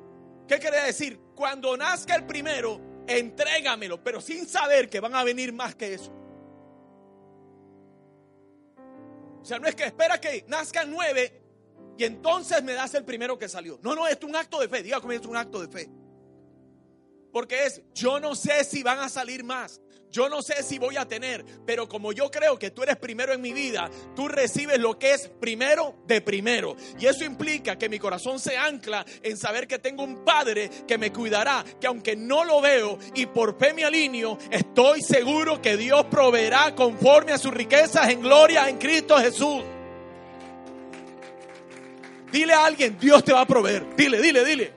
¿Qué 0.47 0.59
quiere 0.59 0.83
decir? 0.83 1.19
Cuando 1.35 1.77
nazca 1.77 2.15
el 2.15 2.27
primero, 2.27 2.81
entrégamelo, 3.07 4.03
pero 4.03 4.21
sin 4.21 4.47
saber 4.47 4.89
que 4.89 5.01
van 5.01 5.15
a 5.15 5.25
venir 5.25 5.53
más 5.53 5.75
que 5.75 5.95
eso. 5.95 6.13
O 9.41 9.45
sea, 9.45 9.59
no 9.59 9.67
es 9.67 9.75
que 9.75 9.85
espera 9.85 10.21
que 10.21 10.45
nazcan 10.49 10.91
nueve 10.91 11.41
y 11.99 12.05
entonces 12.05 12.63
me 12.63 12.75
das 12.75 12.95
el 12.95 13.05
primero 13.05 13.39
que 13.39 13.49
salió. 13.49 13.79
No, 13.83 13.95
no, 13.95 14.07
es 14.07 14.23
un 14.23 14.37
acto 14.37 14.61
de 14.61 14.69
fe. 14.69 14.83
Diga 14.83 15.01
conmigo, 15.01 15.21
es 15.21 15.29
un 15.29 15.37
acto 15.37 15.61
de 15.61 15.69
fe. 15.69 15.91
Porque 17.33 17.65
es, 17.65 17.83
yo 17.93 18.21
no 18.21 18.35
sé 18.35 18.63
si 18.65 18.83
van 18.83 19.01
a 19.01 19.09
salir 19.09 19.43
más. 19.43 19.81
Yo 20.11 20.29
no 20.29 20.41
sé 20.41 20.63
si 20.63 20.79
voy 20.79 20.97
a 20.97 21.07
tener, 21.07 21.45
pero 21.67 21.87
como 21.89 22.13
yo 22.13 22.31
creo 22.31 22.59
que 22.59 22.71
tú 22.71 22.83
eres 22.83 22.97
primero 22.97 23.35
en 23.35 23.43
mi 23.43 23.53
vida, 23.53 23.91
tú 24.17 24.27
recibes 24.27 24.79
lo 24.79 24.99
que 24.99 25.13
es 25.13 25.29
primero 25.29 25.97
de 26.07 26.23
primero. 26.23 26.77
Y 26.99 27.07
eso 27.07 27.25
implica 27.25 27.77
que 27.77 27.91
mi 27.91 27.99
corazón 27.99 28.41
se 28.41 28.57
ancla 28.57 29.05
en 29.23 29.37
saber 29.37 29.69
que 29.69 29.79
tengo 29.79 30.03
un 30.03 30.25
Padre 30.25 30.71
que 30.87 30.97
me 30.97 31.13
cuidará, 31.13 31.65
que 31.79 31.87
aunque 31.87 32.17
no 32.17 32.45
lo 32.45 32.61
veo 32.63 32.99
y 33.15 33.27
por 33.27 33.59
fe 33.59 33.75
me 33.75 33.85
alineo, 33.85 34.39
estoy 34.51 35.03
seguro 35.03 35.61
que 35.61 35.77
Dios 35.77 36.07
proveerá 36.07 36.75
conforme 36.75 37.33
a 37.33 37.39
sus 37.39 37.53
riquezas 37.53 38.09
en 38.09 38.23
gloria 38.23 38.69
en 38.69 38.79
Cristo 38.79 39.19
Jesús. 39.19 39.63
Dile 42.33 42.53
a 42.53 42.65
alguien, 42.65 42.99
Dios 42.99 43.25
te 43.25 43.33
va 43.33 43.43
a 43.43 43.47
proveer. 43.47 43.85
Dile, 43.97 44.21
dile, 44.21 44.45
dile. 44.45 44.73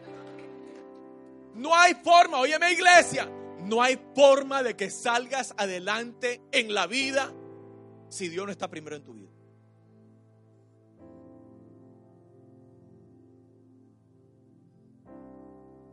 No 1.55 1.75
hay 1.75 1.93
forma, 1.95 2.39
óyeme 2.39 2.71
iglesia, 2.71 3.29
no 3.63 3.81
hay 3.81 3.99
forma 4.15 4.63
de 4.63 4.75
que 4.75 4.89
salgas 4.89 5.53
adelante 5.57 6.41
en 6.51 6.73
la 6.73 6.87
vida 6.87 7.33
si 8.09 8.27
Dios 8.27 8.45
no 8.45 8.51
está 8.51 8.69
primero 8.69 8.95
en 8.95 9.03
tu 9.03 9.13
vida. 9.13 9.29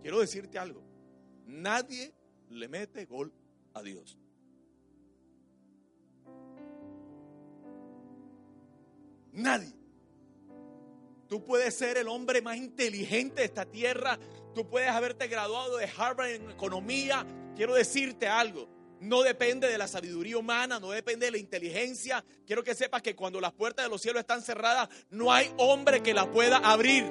Quiero 0.03 0.21
decirte 0.21 0.59
algo, 0.59 0.83
nadie 1.47 2.15
le 2.51 2.69
mete 2.69 3.05
gol 3.05 3.33
a 3.75 3.83
Dios. 3.83 4.19
Nadie. 9.33 9.73
Tú 11.29 11.45
puedes 11.45 11.75
ser 11.75 11.99
el 11.99 12.09
hombre 12.09 12.41
más 12.41 12.57
inteligente 12.57 13.43
de 13.43 13.45
esta 13.45 13.67
tierra. 13.67 14.19
Tú 14.55 14.67
puedes 14.67 14.89
haberte 14.89 15.29
graduado 15.29 15.77
de 15.77 15.89
Harvard 15.97 16.31
en 16.31 16.51
economía. 16.51 17.27
Quiero 17.59 17.75
decirte 17.75 18.29
algo. 18.29 18.69
No 19.01 19.23
depende 19.23 19.67
de 19.67 19.77
la 19.77 19.89
sabiduría 19.89 20.39
humana, 20.39 20.79
no 20.79 20.91
depende 20.93 21.27
de 21.27 21.33
la 21.33 21.39
inteligencia. 21.39 22.25
Quiero 22.47 22.63
que 22.63 22.73
sepas 22.73 23.03
que 23.03 23.17
cuando 23.17 23.41
las 23.41 23.53
puertas 23.53 23.85
de 23.85 23.91
los 23.91 24.01
cielos 24.01 24.21
están 24.21 24.43
cerradas, 24.43 24.89
no 25.11 25.33
hay 25.33 25.53
hombre 25.57 26.01
que 26.01 26.15
las 26.15 26.29
pueda 26.29 26.59
abrir. 26.59 27.05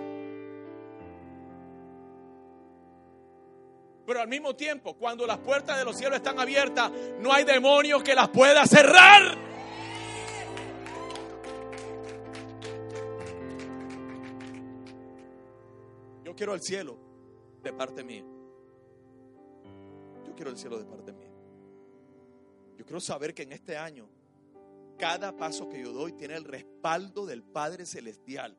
Pero 4.06 4.22
al 4.22 4.30
mismo 4.30 4.56
tiempo, 4.56 4.94
cuando 4.94 5.28
las 5.28 5.40
puertas 5.40 5.78
de 5.78 5.84
los 5.84 5.98
cielos 5.98 6.16
están 6.16 6.40
abiertas, 6.40 6.94
no 7.20 7.34
hay 7.34 7.44
demonio 7.44 8.02
que 8.02 8.16
las 8.16 8.30
pueda 8.30 8.66
cerrar. 8.66 9.38
Yo 16.24 16.34
quiero 16.34 16.54
el 16.54 16.62
cielo 16.62 16.98
de 17.62 17.74
parte 17.74 18.02
mía. 18.06 18.37
Quiero 20.38 20.52
el 20.52 20.58
cielo 20.58 20.78
de 20.78 20.86
parte 20.86 21.12
mía. 21.12 21.32
Yo 22.78 22.86
quiero 22.86 23.00
saber 23.00 23.34
que 23.34 23.42
en 23.42 23.54
este 23.54 23.76
año, 23.76 24.08
cada 25.00 25.36
paso 25.36 25.68
que 25.68 25.82
yo 25.82 25.92
doy 25.92 26.14
tiene 26.14 26.36
el 26.36 26.44
respaldo 26.44 27.26
del 27.26 27.42
Padre 27.42 27.88
Celestial. 27.88 28.56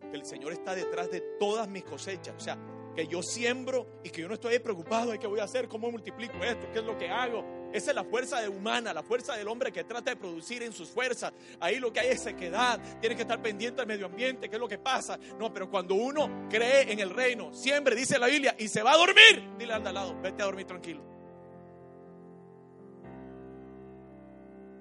Que 0.00 0.16
el 0.16 0.24
Señor 0.24 0.52
está 0.52 0.74
detrás 0.74 1.10
de 1.10 1.20
todas 1.38 1.68
mis 1.68 1.84
cosechas. 1.84 2.34
O 2.34 2.40
sea, 2.40 2.58
que 2.96 3.06
yo 3.06 3.22
siembro 3.22 4.00
y 4.02 4.08
que 4.08 4.22
yo 4.22 4.28
no 4.28 4.34
estoy 4.34 4.58
preocupado 4.58 5.10
de 5.10 5.18
qué 5.18 5.26
voy 5.26 5.40
a 5.40 5.44
hacer, 5.44 5.68
cómo 5.68 5.90
multiplico 5.90 6.38
esto, 6.38 6.66
qué 6.72 6.78
es 6.78 6.84
lo 6.84 6.96
que 6.96 7.08
hago. 7.10 7.44
Esa 7.72 7.90
es 7.90 7.94
la 7.94 8.04
fuerza 8.04 8.48
humana, 8.48 8.92
la 8.92 9.02
fuerza 9.02 9.34
del 9.34 9.48
hombre 9.48 9.72
que 9.72 9.84
trata 9.84 10.10
de 10.10 10.16
producir 10.16 10.62
en 10.62 10.72
sus 10.72 10.90
fuerzas. 10.90 11.32
Ahí 11.60 11.78
lo 11.78 11.92
que 11.92 12.00
hay 12.00 12.08
es 12.08 12.20
sequedad. 12.20 12.80
Tiene 13.00 13.16
que 13.16 13.22
estar 13.22 13.40
pendiente 13.40 13.80
del 13.80 13.86
medio 13.86 14.06
ambiente, 14.06 14.48
qué 14.48 14.56
es 14.56 14.60
lo 14.60 14.68
que 14.68 14.78
pasa. 14.78 15.18
No, 15.38 15.52
pero 15.52 15.70
cuando 15.70 15.94
uno 15.94 16.48
cree 16.50 16.92
en 16.92 17.00
el 17.00 17.10
reino, 17.10 17.52
siempre 17.54 17.96
dice 17.96 18.18
la 18.18 18.26
Biblia, 18.26 18.54
y 18.58 18.68
se 18.68 18.82
va 18.82 18.92
a 18.92 18.96
dormir, 18.96 19.56
dile 19.58 19.72
al 19.72 19.82
lado, 19.82 20.20
vete 20.20 20.42
a 20.42 20.46
dormir 20.46 20.66
tranquilo. 20.66 21.02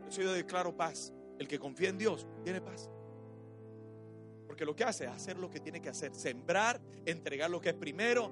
Eso 0.08 0.22
yo 0.22 0.34
declaro 0.34 0.76
paz. 0.76 1.14
El 1.40 1.48
que 1.48 1.58
confía 1.58 1.90
en 1.90 1.98
Dios 1.98 2.28
tiene 2.44 2.62
paz. 2.62 2.90
Porque 4.46 4.66
lo 4.66 4.76
que 4.76 4.84
hace 4.84 5.06
es 5.06 5.10
hacer 5.10 5.38
lo 5.38 5.50
que 5.50 5.60
tiene 5.60 5.82
que 5.82 5.90
hacer, 5.90 6.14
sembrar, 6.14 6.80
entregar 7.06 7.50
lo 7.50 7.62
que 7.62 7.70
es 7.70 7.76
primero 7.76 8.32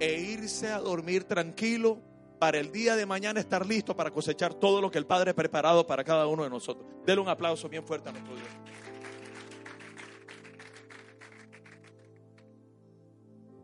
e 0.00 0.18
irse 0.18 0.68
a 0.68 0.78
dormir 0.78 1.24
tranquilo 1.24 2.00
para 2.38 2.58
el 2.58 2.70
día 2.70 2.96
de 2.96 3.04
mañana 3.04 3.40
estar 3.40 3.66
listo 3.66 3.96
para 3.96 4.10
cosechar 4.10 4.54
todo 4.54 4.80
lo 4.80 4.90
que 4.90 4.98
el 4.98 5.06
Padre 5.06 5.32
ha 5.32 5.34
preparado 5.34 5.86
para 5.86 6.04
cada 6.04 6.26
uno 6.26 6.44
de 6.44 6.50
nosotros. 6.50 6.86
Dele 7.04 7.20
un 7.20 7.28
aplauso 7.28 7.68
bien 7.68 7.84
fuerte 7.84 8.08
a 8.08 8.12
nuestro 8.12 8.34
Dios. 8.34 8.48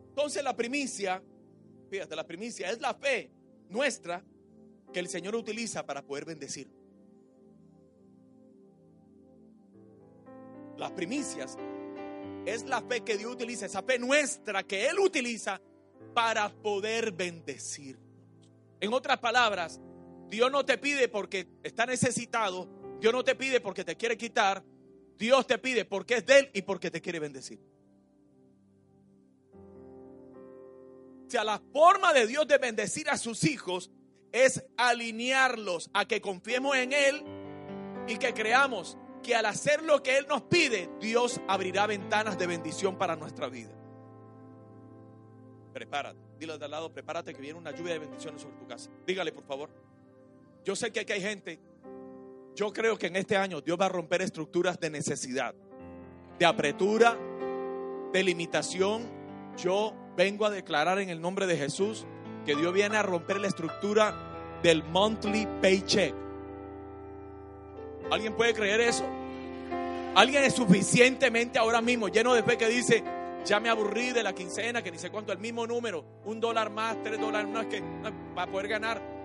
Entonces 0.09 0.43
la 0.43 0.55
primicia, 0.55 1.21
fíjate, 1.89 2.15
la 2.15 2.25
primicia 2.25 2.69
es 2.71 2.79
la 2.79 2.93
fe 2.93 3.31
nuestra 3.69 4.23
que 4.91 4.99
el 4.99 5.07
Señor 5.07 5.35
utiliza 5.35 5.85
para 5.85 6.01
poder 6.01 6.25
bendecir. 6.25 6.69
Las 10.77 10.91
primicias 10.91 11.57
es 12.45 12.65
la 12.65 12.81
fe 12.81 13.01
que 13.01 13.17
Dios 13.17 13.31
utiliza, 13.31 13.65
esa 13.65 13.81
fe 13.81 13.97
nuestra 13.97 14.63
que 14.63 14.87
Él 14.87 14.99
utiliza 14.99 15.61
para 16.13 16.49
poder 16.49 17.11
bendecir. 17.11 18.04
En 18.79 18.93
otras 18.93 19.19
palabras, 19.19 19.79
Dios 20.29 20.51
no 20.51 20.65
te 20.65 20.77
pide 20.77 21.07
porque 21.07 21.47
está 21.63 21.85
necesitado, 21.85 22.69
Dios 22.99 23.13
no 23.13 23.23
te 23.23 23.35
pide 23.35 23.59
porque 23.59 23.83
te 23.83 23.95
quiere 23.95 24.17
quitar, 24.17 24.63
Dios 25.17 25.47
te 25.47 25.57
pide 25.57 25.85
porque 25.85 26.15
es 26.15 26.25
de 26.25 26.39
Él 26.39 26.51
y 26.53 26.61
porque 26.61 26.91
te 26.91 27.01
quiere 27.01 27.19
bendecir. 27.19 27.59
O 31.25 31.29
sea, 31.29 31.43
la 31.43 31.61
forma 31.73 32.13
de 32.13 32.27
Dios 32.27 32.47
de 32.47 32.57
bendecir 32.57 33.09
a 33.09 33.17
sus 33.17 33.43
hijos 33.43 33.91
es 34.31 34.63
alinearlos 34.77 35.89
a 35.93 36.05
que 36.05 36.21
confiemos 36.21 36.75
en 36.75 36.93
Él 36.93 37.23
y 38.07 38.17
que 38.17 38.33
creamos 38.33 38.97
que 39.23 39.35
al 39.35 39.45
hacer 39.45 39.81
lo 39.81 40.03
que 40.03 40.17
Él 40.17 40.27
nos 40.27 40.43
pide, 40.43 40.89
Dios 40.99 41.41
abrirá 41.47 41.87
ventanas 41.87 42.37
de 42.37 42.45
bendición 42.45 42.97
para 42.97 43.15
nuestra 43.15 43.49
vida. 43.49 43.71
Prepárate. 45.75 46.17
Dile 46.39 46.57
de 46.57 46.63
al 46.63 46.71
lado, 46.71 46.89
prepárate 46.89 47.33
que 47.33 47.41
viene 47.41 47.59
una 47.59 47.71
lluvia 47.71 47.91
de 47.91 47.99
bendiciones 47.99 48.41
sobre 48.41 48.55
tu 48.55 48.65
casa. 48.65 48.89
Dígale, 49.05 49.33
por 49.33 49.43
favor. 49.43 49.69
Yo 50.63 50.73
sé 50.73 50.89
que 50.89 51.01
aquí 51.01 51.11
hay 51.11 51.19
gente. 51.19 51.59
Yo 52.55 52.71
creo 52.71 52.97
que 52.97 53.07
en 53.07 53.17
este 53.17 53.35
año 53.35 53.59
Dios 53.59 53.77
va 53.77 53.87
a 53.87 53.89
romper 53.89 54.21
estructuras 54.21 54.79
de 54.79 54.89
necesidad, 54.89 55.53
de 56.39 56.45
apretura, 56.45 57.17
de 58.13 58.23
limitación. 58.23 59.03
Yo 59.57 59.93
vengo 60.15 60.45
a 60.45 60.49
declarar 60.49 60.99
en 60.99 61.09
el 61.09 61.19
nombre 61.19 61.45
de 61.45 61.57
Jesús 61.57 62.05
que 62.45 62.55
Dios 62.55 62.71
viene 62.73 62.95
a 62.95 63.03
romper 63.03 63.41
la 63.41 63.47
estructura 63.47 64.15
del 64.63 64.81
monthly 64.81 65.45
paycheck. 65.61 66.15
¿Alguien 68.09 68.33
puede 68.33 68.53
creer 68.53 68.79
eso? 68.79 69.03
Alguien 70.15 70.45
es 70.45 70.53
suficientemente 70.53 71.59
ahora 71.59 71.81
mismo 71.81 72.07
lleno 72.07 72.33
de 72.33 72.43
fe 72.43 72.57
que 72.57 72.69
dice, 72.69 73.03
ya 73.45 73.59
me 73.59 73.69
aburrí 73.69 74.11
de 74.11 74.23
la 74.23 74.33
quincena, 74.33 74.81
que 74.81 74.91
ni 74.91 74.97
sé 74.97 75.11
cuánto, 75.11 75.31
el 75.31 75.39
mismo 75.39 75.67
número, 75.67 76.03
un 76.25 76.39
dólar 76.39 76.71
más, 76.71 77.01
tres 77.03 77.19
dólares 77.19 77.49
más, 77.51 77.67
que 77.67 77.81
para 78.33 78.51
poder 78.51 78.67
ganar 78.67 79.23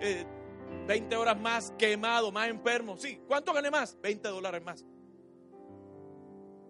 20 0.87 1.14
eh, 1.14 1.18
horas 1.18 1.40
más 1.40 1.72
quemado, 1.78 2.30
más 2.30 2.48
enfermo. 2.48 2.96
Sí, 2.96 3.20
¿cuánto 3.26 3.52
gané 3.52 3.70
más? 3.70 3.98
20 4.00 4.28
dólares 4.28 4.62
más. 4.62 4.85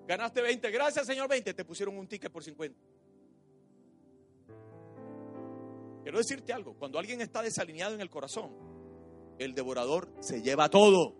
Ganaste 0.06 0.42
20, 0.42 0.70
gracias 0.70 1.06
señor 1.06 1.28
20, 1.28 1.54
te 1.54 1.64
pusieron 1.64 1.96
un 1.96 2.06
ticket 2.06 2.32
por 2.32 2.42
50. 2.42 2.78
Quiero 6.02 6.18
decirte 6.18 6.52
algo, 6.52 6.74
cuando 6.74 6.98
alguien 6.98 7.20
está 7.20 7.42
desalineado 7.42 7.94
en 7.94 8.00
el 8.00 8.10
corazón, 8.10 8.50
el 9.38 9.54
devorador 9.54 10.12
se 10.20 10.42
lleva 10.42 10.68
todo. 10.68 11.19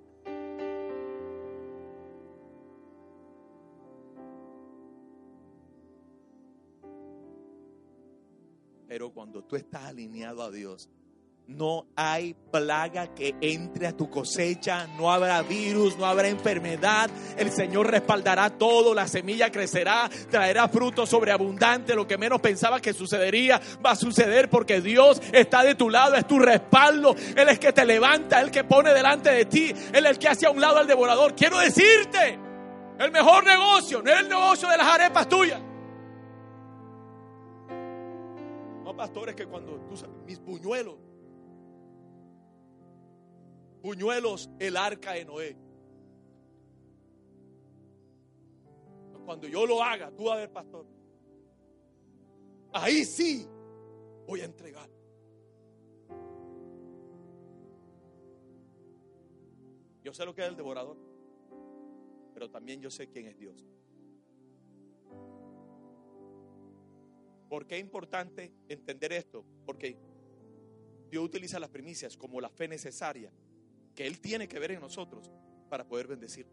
Pero 8.91 9.13
cuando 9.13 9.45
tú 9.45 9.55
estás 9.55 9.85
alineado 9.85 10.43
a 10.43 10.51
Dios, 10.51 10.91
no 11.47 11.87
hay 11.95 12.35
plaga 12.35 13.15
que 13.15 13.37
entre 13.41 13.87
a 13.87 13.97
tu 13.97 14.11
cosecha, 14.11 14.89
no 14.99 15.13
habrá 15.13 15.43
virus, 15.43 15.97
no 15.97 16.07
habrá 16.07 16.27
enfermedad. 16.27 17.09
El 17.37 17.53
Señor 17.53 17.89
respaldará 17.89 18.51
todo, 18.51 18.93
la 18.93 19.07
semilla 19.07 19.53
crecerá, 19.53 20.11
traerá 20.29 20.69
fruto 20.69 21.07
sobreabundante. 21.07 21.95
Lo 21.95 22.09
que 22.09 22.19
menos 22.19 22.41
pensaba 22.41 22.81
que 22.81 22.93
sucedería 22.93 23.61
va 23.87 23.93
a 23.93 23.97
suceder 23.97 24.51
porque 24.51 24.81
Dios 24.81 25.23
está 25.33 25.63
de 25.63 25.77
tu 25.77 25.89
lado, 25.89 26.17
es 26.17 26.27
tu 26.27 26.41
respaldo. 26.41 27.15
Él 27.37 27.49
es 27.49 27.61
que 27.61 27.73
te 27.73 27.85
levanta, 27.85 28.41
el 28.41 28.51
que 28.51 28.65
pone 28.65 28.93
delante 28.93 29.31
de 29.31 29.45
ti, 29.45 29.73
Él 29.93 30.05
es 30.05 30.11
el 30.11 30.19
que 30.19 30.27
hace 30.27 30.47
a 30.47 30.51
un 30.51 30.61
lado 30.61 30.79
al 30.79 30.89
devorador. 30.89 31.37
Quiero 31.37 31.61
decirte, 31.61 32.41
el 32.99 33.13
mejor 33.13 33.45
negocio 33.45 34.03
no 34.03 34.11
es 34.11 34.19
el 34.19 34.29
negocio 34.29 34.69
de 34.69 34.79
las 34.79 34.87
arepas 34.89 35.29
tuyas. 35.29 35.70
Pastores 39.01 39.35
que 39.35 39.47
cuando 39.47 39.81
tú 39.89 39.97
sabes, 39.97 40.15
mis 40.27 40.39
buñuelos, 40.39 40.99
buñuelos, 43.81 44.51
el 44.59 44.77
arca 44.77 45.13
de 45.13 45.25
Noé. 45.25 45.57
Cuando 49.25 49.49
yo 49.49 49.65
lo 49.65 49.83
haga, 49.83 50.11
tú 50.15 50.31
a 50.31 50.37
ver, 50.37 50.53
pastor. 50.53 50.85
Ahí 52.75 53.07
sí 53.07 53.49
voy 54.27 54.43
a 54.43 54.45
entregar. 54.45 54.91
Yo 60.03 60.13
sé 60.13 60.27
lo 60.27 60.35
que 60.35 60.43
es 60.43 60.49
el 60.49 60.57
devorador, 60.57 60.99
pero 62.35 62.51
también 62.51 62.83
yo 62.83 62.91
sé 62.91 63.09
quién 63.09 63.29
es 63.29 63.39
Dios. 63.39 63.67
¿Por 67.51 67.67
qué 67.67 67.75
es 67.75 67.81
importante 67.81 68.53
entender 68.69 69.13
esto? 69.13 69.45
Porque 69.67 69.99
Dios 71.11 71.25
utiliza 71.25 71.59
las 71.59 71.69
primicias 71.69 72.17
como 72.17 72.41
la 72.41 72.49
fe 72.49 72.69
necesaria 72.69 73.33
que 73.97 74.07
Él 74.07 74.21
tiene 74.21 74.47
que 74.47 74.61
ver 74.61 74.71
en 74.71 74.81
nosotros 74.81 75.33
para 75.69 75.85
poder 75.85 76.07
bendecir. 76.07 76.47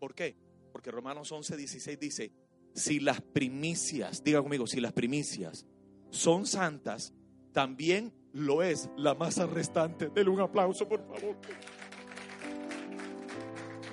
¿Por 0.00 0.16
qué? 0.16 0.36
Porque 0.72 0.90
Romanos 0.90 1.30
11, 1.30 1.56
16 1.56 1.98
dice, 2.00 2.32
si 2.74 2.98
las 2.98 3.20
primicias, 3.20 4.24
diga 4.24 4.42
conmigo, 4.42 4.66
si 4.66 4.80
las 4.80 4.92
primicias 4.92 5.64
son 6.10 6.44
santas, 6.44 7.14
también 7.52 8.12
lo 8.32 8.64
es 8.64 8.90
la 8.96 9.14
masa 9.14 9.46
restante. 9.46 10.08
Dele 10.08 10.30
un 10.30 10.40
aplauso, 10.40 10.88
por 10.88 11.06
favor. 11.06 11.36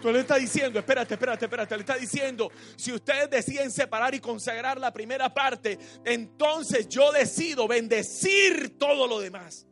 Tú 0.04 0.12
le 0.12 0.20
está 0.20 0.36
diciendo, 0.36 0.80
espérate, 0.80 1.13
espérate, 1.13 1.46
espérate, 1.46 1.76
le 1.76 1.80
está 1.80 1.96
diciendo, 1.96 2.52
si 2.76 2.92
ustedes 2.92 3.30
deciden 3.30 3.72
separar 3.72 4.13
y 4.13 4.20
consagrar 4.20 4.78
la 4.78 4.92
primera 4.92 5.34
parte, 5.34 5.80
entonces 6.04 6.89
yo 6.89 7.13
decido 7.13 7.70
bendecir 7.70 8.78
todo 8.78 9.08
lo 9.08 9.22
demás. 9.22 9.66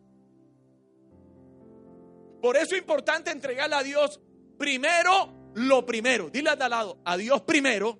Por 2.42 2.56
eso 2.56 2.76
es 2.76 2.82
importante 2.82 3.30
entregarle 3.30 3.76
a 3.76 3.84
Dios 3.84 4.22
primero 4.58 5.52
lo 5.56 5.86
primero. 5.86 6.30
Dile 6.30 6.52
al 6.52 6.70
lado, 6.70 7.02
a 7.04 7.18
Dios 7.18 7.42
primero 7.42 8.00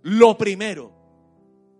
lo 0.00 0.38
primero. 0.38 0.94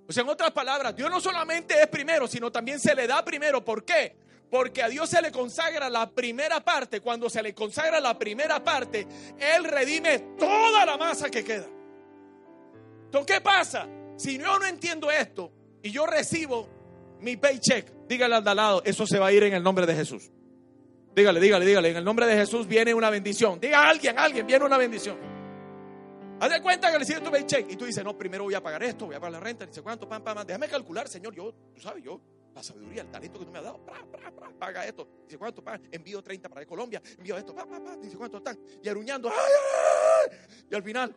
O 0.07 0.13
sea, 0.13 0.25
en 0.25 0.29
otras 0.29 0.51
palabras, 0.51 0.95
Dios 0.95 1.11
no 1.11 1.23
solamente 1.23 1.81
es 1.81 1.87
primero, 1.87 2.29
sino 2.29 2.53
también 2.53 2.79
se 2.79 2.95
le 2.95 3.07
da 3.07 3.25
primero. 3.25 3.65
¿Por 3.65 3.83
qué? 3.83 4.24
Porque 4.55 4.85
a 4.85 4.89
Dios 4.89 5.11
se 5.11 5.21
le 5.21 5.33
consagra 5.33 5.91
la 5.91 6.09
primera 6.09 6.61
parte. 6.61 7.01
Cuando 7.01 7.29
se 7.29 7.43
le 7.43 7.53
consagra 7.53 7.99
la 7.99 8.17
primera 8.17 8.63
parte, 8.63 9.05
Él 9.37 9.65
redime 9.65 10.37
toda 10.39 10.87
la 10.87 10.97
masa 10.97 11.29
que 11.29 11.43
queda. 11.43 11.67
Entonces, 13.07 13.35
¿qué 13.35 13.41
pasa? 13.41 13.89
Si 14.17 14.39
yo 14.39 14.57
no 14.61 14.65
entiendo 14.65 15.11
esto 15.11 15.51
y 15.83 15.91
yo 15.91 16.07
recibo 16.07 16.69
mi 17.19 17.37
paycheck, 17.37 18.07
dígale 18.07 18.37
al 18.37 18.45
lado, 18.45 18.81
eso 18.85 19.09
se 19.09 19.19
va 19.19 19.27
a 19.27 19.33
ir 19.33 19.43
en 19.43 19.55
el 19.55 19.63
nombre 19.65 19.87
de 19.87 19.97
Jesús. 19.97 20.31
Dígale, 21.17 21.41
dígale, 21.41 21.67
dígale, 21.67 21.91
en 21.91 21.97
el 21.97 22.05
nombre 22.05 22.25
de 22.25 22.37
Jesús 22.37 22.69
viene 22.69 22.95
una 22.95 23.11
bendición. 23.11 23.59
Diga 23.59 23.83
a 23.83 23.91
alguien, 23.91 24.17
alguien, 24.17 24.47
viene 24.47 24.65
una 24.65 24.79
bendición. 24.79 25.19
Haz 26.39 26.51
de 26.51 26.63
cuenta 26.63 26.93
que 26.93 26.99
le 27.01 27.21
tu 27.21 27.31
paycheck 27.33 27.73
y 27.73 27.75
tú 27.75 27.87
dices, 27.87 28.05
no, 28.05 28.17
primero 28.17 28.45
voy 28.45 28.55
a 28.55 28.63
pagar 28.63 28.85
esto, 28.85 29.07
voy 29.07 29.17
a 29.17 29.19
pagar 29.19 29.33
la 29.33 29.41
renta, 29.41 29.67
dice 29.67 29.83
cuánto, 29.83 30.09
pam, 30.09 30.23
pam, 30.23 30.47
déjame 30.47 30.69
calcular, 30.69 31.09
Señor, 31.09 31.35
yo, 31.35 31.53
tú 31.75 31.81
sabes, 31.81 32.05
yo 32.05 32.21
la 32.55 32.63
sabiduría, 32.63 33.03
el 33.03 33.11
talento 33.11 33.39
que 33.39 33.45
tú 33.45 33.51
me 33.51 33.59
has 33.59 33.65
dado, 33.65 33.81
paga 34.59 34.87
esto. 34.87 35.09
Dice, 35.25 35.39
¿cuánto? 35.39 35.63
Envío 35.91 36.23
30 36.23 36.49
para 36.49 36.65
Colombia, 36.67 37.03
envío 37.19 37.37
esto, 37.37 37.55
dice, 38.01 38.17
¿cuánto 38.17 38.39
están? 38.39 38.59
Y 38.83 38.89
aruñando, 38.89 39.31
y 40.71 40.75
al 40.75 40.83
final. 40.83 41.17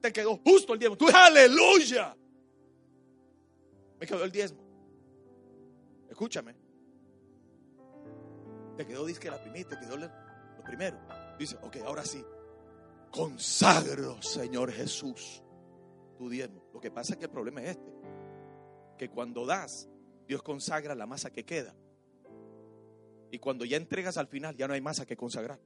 Te 0.00 0.12
quedó 0.12 0.36
justo 0.36 0.74
el 0.74 0.78
diezmo. 0.78 0.96
Tú, 0.96 1.06
aleluya. 1.08 2.14
Me 3.98 4.06
quedó 4.06 4.24
el 4.24 4.30
diezmo. 4.30 4.62
Escúchame. 6.10 6.54
Te 8.76 8.86
quedó, 8.86 9.06
dice 9.06 9.20
que 9.20 9.30
la 9.30 9.40
primera, 9.40 9.68
te 9.68 9.78
quedó 9.78 9.96
lo 9.96 10.10
primero. 10.64 10.98
Dice, 11.38 11.56
ok, 11.62 11.76
ahora 11.86 12.04
sí. 12.04 12.22
Consagro, 13.10 14.20
Señor 14.20 14.70
Jesús, 14.72 15.42
tu 16.18 16.28
diezmo. 16.28 16.62
Lo 16.74 16.80
que 16.80 16.90
pasa 16.90 17.14
es 17.14 17.18
que 17.18 17.24
el 17.26 17.30
problema 17.30 17.62
es 17.62 17.70
este. 17.70 17.92
Que 18.98 19.08
cuando 19.08 19.46
das, 19.46 19.88
Dios 20.26 20.42
consagra 20.42 20.94
la 20.94 21.06
masa 21.06 21.30
que 21.30 21.44
queda. 21.44 21.74
Y 23.30 23.38
cuando 23.38 23.64
ya 23.64 23.76
entregas 23.76 24.16
al 24.16 24.28
final, 24.28 24.56
ya 24.56 24.68
no 24.68 24.74
hay 24.74 24.80
masa 24.80 25.04
que 25.06 25.16
consagrar. 25.16 25.58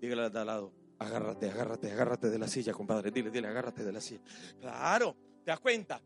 Dígale 0.00 0.22
al 0.22 0.46
lado, 0.46 0.72
agárrate, 0.98 1.50
agárrate, 1.50 1.92
agárrate 1.92 2.30
de 2.30 2.38
la 2.38 2.48
silla, 2.48 2.72
compadre. 2.72 3.10
Dile, 3.10 3.30
dile, 3.30 3.48
agárrate 3.48 3.84
de 3.84 3.92
la 3.92 4.00
silla. 4.00 4.22
Claro, 4.60 5.16
¿te 5.44 5.50
das 5.50 5.60
cuenta? 5.60 6.00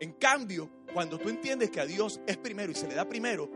En 0.00 0.12
cambio, 0.14 0.70
cuando 0.92 1.18
tú 1.18 1.28
entiendes 1.28 1.70
que 1.70 1.80
a 1.80 1.86
Dios 1.86 2.20
es 2.26 2.38
primero 2.38 2.72
y 2.72 2.74
se 2.74 2.88
le 2.88 2.94
da 2.94 3.06
primero, 3.06 3.50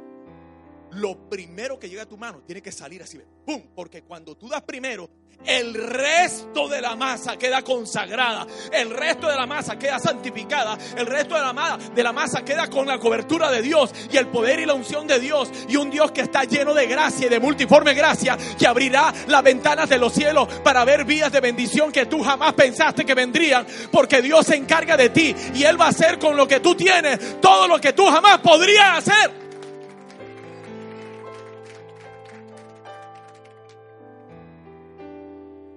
lo 0.97 1.29
primero 1.29 1.79
que 1.79 1.89
llega 1.89 2.03
a 2.03 2.07
tu 2.07 2.17
mano 2.17 2.43
tiene 2.47 2.63
que 2.63 2.73
salir 2.73 3.03
así, 3.03 3.19
¡pum! 3.45 3.63
Porque 3.75 4.03
cuando 4.03 4.37
tú 4.37 4.49
das 4.49 4.63
primero, 4.63 5.09
el 5.45 5.75
resto 5.75 6.69
de 6.69 6.81
la 6.81 6.97
masa 6.97 7.37
queda 7.37 7.63
consagrada, 7.63 8.47
el 8.73 8.91
resto 8.91 9.29
de 9.29 9.37
la 9.37 9.47
masa 9.47 9.79
queda 9.79 9.99
santificada, 9.99 10.79
el 10.97 11.07
resto 11.07 11.35
de 11.35 11.43
la, 11.43 11.53
masa, 11.53 11.77
de 11.77 12.03
la 12.03 12.13
masa 12.13 12.45
queda 12.45 12.69
con 12.71 12.87
la 12.87 12.99
cobertura 12.99 13.51
de 13.51 13.61
Dios 13.61 13.93
y 14.11 14.17
el 14.17 14.29
poder 14.29 14.61
y 14.61 14.67
la 14.67 14.75
unción 14.75 15.07
de 15.07 15.21
Dios 15.21 15.51
y 15.69 15.77
un 15.77 15.91
Dios 15.91 16.13
que 16.13 16.23
está 16.23 16.45
lleno 16.45 16.73
de 16.73 16.87
gracia 16.87 17.27
y 17.27 17.31
de 17.31 17.41
multiforme 17.41 17.95
gracia 17.95 18.39
que 18.59 18.67
abrirá 18.67 19.13
las 19.27 19.43
ventanas 19.43 19.89
de 19.89 19.99
los 19.99 20.15
cielos 20.15 20.49
para 20.63 20.85
ver 20.85 21.05
vías 21.05 21.31
de 21.31 21.41
bendición 21.41 21.93
que 21.93 22.07
tú 22.07 22.23
jamás 22.23 22.55
pensaste 22.55 23.05
que 23.05 23.15
vendrían, 23.15 23.67
porque 23.91 24.23
Dios 24.23 24.47
se 24.47 24.57
encarga 24.57 24.97
de 24.97 25.11
ti 25.11 25.35
y 25.55 25.65
Él 25.65 25.79
va 25.79 25.87
a 25.87 25.91
hacer 25.91 26.19
con 26.19 26.37
lo 26.37 26.49
que 26.49 26.61
tú 26.61 26.75
tienes 26.75 27.41
todo 27.41 27.69
lo 27.69 27.79
que 27.81 27.93
tú 27.93 28.07
jamás 28.07 28.39
podrías 28.39 28.99
hacer. 28.99 29.44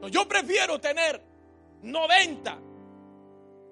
Yo 0.10 0.28
prefiero 0.28 0.80
tener 0.80 1.22
90 1.82 2.62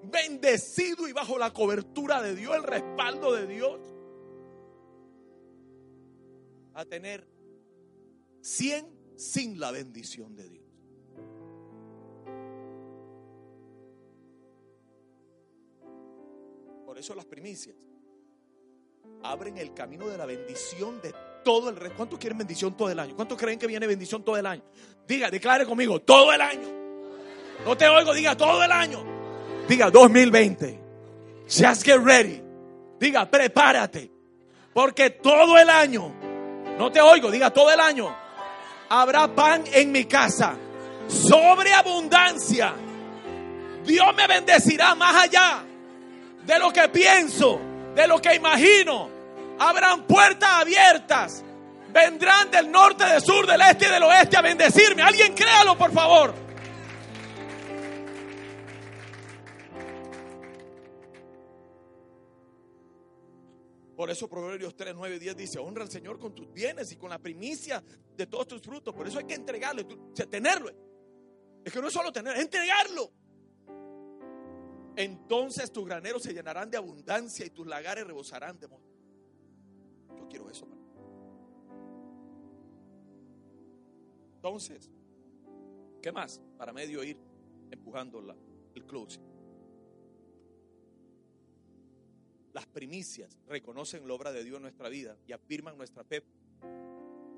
bendecido 0.04 1.08
y 1.08 1.12
bajo 1.12 1.38
la 1.38 1.52
cobertura 1.52 2.22
de 2.22 2.34
Dios, 2.34 2.54
el 2.56 2.62
respaldo 2.62 3.32
de 3.32 3.46
Dios, 3.46 3.80
a 6.74 6.84
tener 6.84 7.26
100 8.40 9.16
sin 9.16 9.58
la 9.58 9.70
bendición 9.70 10.36
de 10.36 10.48
Dios. 10.48 10.64
Por 16.84 16.98
eso 16.98 17.14
las 17.14 17.26
primicias 17.26 17.76
abren 19.22 19.58
el 19.58 19.74
camino 19.74 20.08
de 20.08 20.16
la 20.16 20.26
bendición 20.26 21.00
de 21.00 21.12
todo 21.46 21.68
el 21.70 21.76
resto. 21.76 21.96
¿Cuántos 21.96 22.18
quieren 22.18 22.36
bendición 22.36 22.76
todo 22.76 22.90
el 22.90 22.98
año? 22.98 23.14
¿Cuántos 23.14 23.38
creen 23.38 23.56
que 23.56 23.68
viene 23.68 23.86
bendición 23.86 24.24
todo 24.24 24.36
el 24.36 24.46
año? 24.46 24.64
Diga, 25.06 25.30
declare 25.30 25.64
conmigo, 25.64 26.00
todo 26.00 26.32
el 26.32 26.40
año. 26.40 26.68
No 27.64 27.76
te 27.76 27.88
oigo, 27.88 28.12
diga 28.12 28.36
todo 28.36 28.64
el 28.64 28.72
año. 28.72 29.04
Diga 29.68 29.88
2020. 29.88 30.80
Just 31.44 31.84
get 31.84 32.00
ready. 32.02 32.42
Diga, 32.98 33.30
prepárate. 33.30 34.10
Porque 34.74 35.10
todo 35.10 35.56
el 35.56 35.70
año, 35.70 36.12
no 36.80 36.90
te 36.90 37.00
oigo, 37.00 37.30
diga 37.30 37.52
todo 37.52 37.70
el 37.70 37.78
año, 37.78 38.12
habrá 38.88 39.32
pan 39.32 39.62
en 39.72 39.92
mi 39.92 40.04
casa. 40.04 40.56
Sobreabundancia. 41.06 42.74
Dios 43.84 44.16
me 44.16 44.26
bendecirá 44.26 44.96
más 44.96 45.14
allá 45.22 45.62
de 46.44 46.58
lo 46.58 46.72
que 46.72 46.88
pienso, 46.88 47.60
de 47.94 48.08
lo 48.08 48.20
que 48.20 48.34
imagino. 48.34 49.15
Habrán 49.58 50.06
puertas 50.06 50.48
abiertas. 50.50 51.44
Vendrán 51.92 52.50
del 52.50 52.70
norte, 52.70 53.04
del 53.04 53.22
sur, 53.22 53.46
del 53.46 53.60
este 53.62 53.86
y 53.86 53.90
del 53.90 54.02
oeste 54.02 54.36
a 54.36 54.42
bendecirme. 54.42 55.02
Alguien 55.02 55.34
créalo, 55.34 55.78
por 55.78 55.92
favor. 55.92 56.46
Por 63.96 64.10
eso 64.10 64.28
Proverbios 64.28 64.76
3, 64.76 64.94
9 64.94 65.16
y 65.16 65.18
10 65.18 65.36
dice, 65.36 65.58
honra 65.58 65.82
al 65.82 65.90
Señor 65.90 66.18
con 66.18 66.34
tus 66.34 66.52
bienes 66.52 66.92
y 66.92 66.96
con 66.96 67.08
la 67.08 67.18
primicia 67.18 67.82
de 68.14 68.26
todos 68.26 68.46
tus 68.46 68.60
frutos. 68.60 68.94
Por 68.94 69.08
eso 69.08 69.18
hay 69.18 69.24
que 69.24 69.34
entregarlo, 69.34 69.86
tenerlo. 70.30 70.70
Es 71.64 71.72
que 71.72 71.80
no 71.80 71.88
es 71.88 71.94
solo 71.94 72.12
tenerlo, 72.12 72.38
es 72.38 72.44
entregarlo. 72.44 73.10
Entonces 74.96 75.72
tus 75.72 75.86
graneros 75.86 76.22
se 76.22 76.34
llenarán 76.34 76.70
de 76.70 76.76
abundancia 76.76 77.46
y 77.46 77.50
tus 77.50 77.66
lagares 77.66 78.06
rebosarán 78.06 78.58
de 78.60 78.68
quiero 80.26 80.50
eso. 80.50 80.66
Entonces, 84.36 84.90
¿qué 86.00 86.12
más? 86.12 86.40
Para 86.56 86.72
medio 86.72 87.02
ir 87.02 87.18
empujando 87.70 88.20
la, 88.20 88.36
el 88.74 88.84
closing. 88.84 89.22
Las 92.52 92.66
primicias 92.66 93.38
reconocen 93.48 94.06
la 94.06 94.14
obra 94.14 94.32
de 94.32 94.44
Dios 94.44 94.56
en 94.56 94.62
nuestra 94.62 94.88
vida 94.88 95.16
y 95.26 95.32
afirman 95.32 95.76
nuestra 95.76 96.04
fe 96.04 96.22